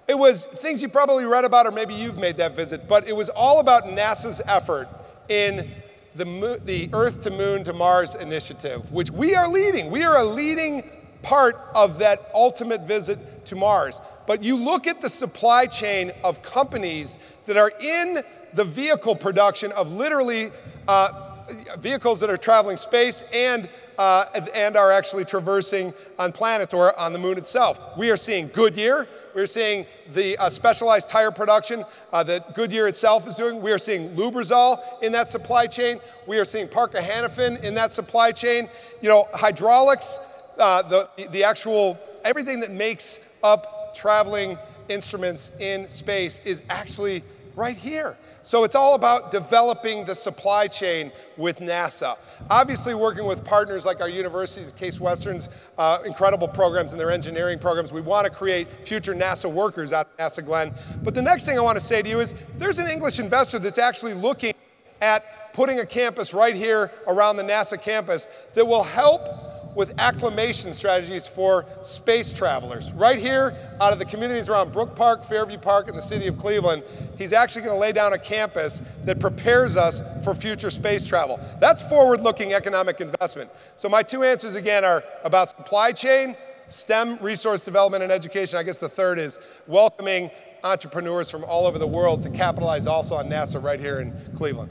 [0.06, 3.14] It was things you probably read about, or maybe you've made that visit, but it
[3.14, 4.88] was all about NASA's effort
[5.28, 5.70] in
[6.14, 9.90] the, the Earth to Moon to Mars initiative, which we are leading.
[9.90, 10.88] We are a leading
[11.22, 14.00] part of that ultimate visit to Mars.
[14.26, 18.18] But you look at the supply chain of companies that are in
[18.54, 20.50] the vehicle production of literally
[20.88, 21.44] uh,
[21.78, 27.12] vehicles that are traveling space and, uh, and are actually traversing on planets or on
[27.12, 27.96] the moon itself.
[27.96, 33.26] We are seeing Goodyear, we're seeing the uh, specialized tire production uh, that Goodyear itself
[33.26, 33.60] is doing.
[33.60, 36.00] We are seeing Lubrizol in that supply chain.
[36.26, 38.68] We are seeing Parker Hannifin in that supply chain.
[39.00, 40.18] You know, hydraulics,
[40.58, 44.58] uh, the, the actual, everything that makes up traveling
[44.88, 47.22] instruments in space is actually
[47.56, 48.16] right here.
[48.50, 52.18] So it's all about developing the supply chain with NASA.
[52.50, 55.48] Obviously, working with partners like our universities, Case Western's
[55.78, 60.08] uh, incredible programs and their engineering programs, we want to create future NASA workers out
[60.08, 60.74] of NASA Glenn.
[61.04, 63.60] But the next thing I want to say to you is there's an English investor
[63.60, 64.52] that's actually looking
[65.00, 69.28] at putting a campus right here around the NASA campus that will help
[69.74, 72.90] with acclimation strategies for space travelers.
[72.92, 76.38] Right here, out of the communities around Brook Park, Fairview Park, and the city of
[76.38, 76.82] Cleveland,
[77.18, 81.40] he's actually going to lay down a campus that prepares us for future space travel.
[81.60, 83.50] That's forward looking economic investment.
[83.76, 86.36] So, my two answers again are about supply chain,
[86.68, 88.58] STEM, resource development, and education.
[88.58, 90.30] I guess the third is welcoming
[90.62, 94.70] entrepreneurs from all over the world to capitalize also on NASA right here in Cleveland.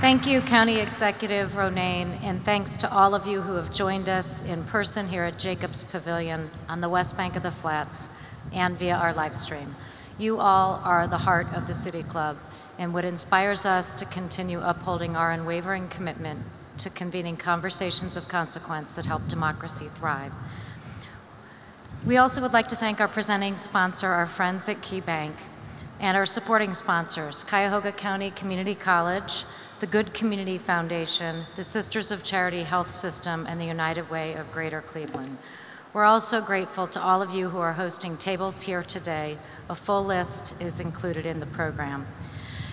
[0.00, 4.42] Thank you, County Executive Ronayne, and thanks to all of you who have joined us
[4.44, 8.08] in person here at Jacobs Pavilion on the west bank of the Flats
[8.50, 9.74] and via our live stream.
[10.18, 12.38] You all are the heart of the City Club
[12.78, 16.46] and what inspires us to continue upholding our unwavering commitment
[16.78, 20.32] to convening conversations of consequence that help democracy thrive.
[22.06, 25.36] We also would like to thank our presenting sponsor, our friends at Key Bank,
[26.00, 29.44] and our supporting sponsors, Cuyahoga County Community College,
[29.80, 34.52] the Good Community Foundation, the Sisters of Charity Health System, and the United Way of
[34.52, 35.38] Greater Cleveland.
[35.94, 39.38] We're also grateful to all of you who are hosting tables here today.
[39.70, 42.06] A full list is included in the program.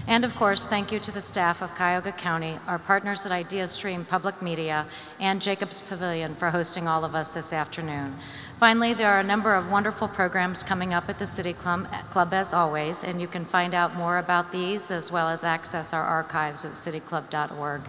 [0.06, 4.06] And of course, thank you to the staff of Cuyahoga County, our partners at IdeaStream
[4.08, 4.86] Public Media,
[5.18, 8.16] and Jacobs Pavilion for hosting all of us this afternoon.
[8.60, 12.34] Finally, there are a number of wonderful programs coming up at the City Club, Club
[12.34, 16.02] as always, and you can find out more about these as well as access our
[16.02, 17.82] archives at cityclub.org.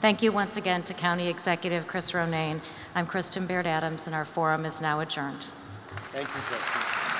[0.00, 2.60] Thank you once again to County Executive Chris Ronayne.
[2.94, 5.48] I'm Kristen Baird Adams, and our forum is now adjourned.
[6.12, 7.11] Thank you, Kristen.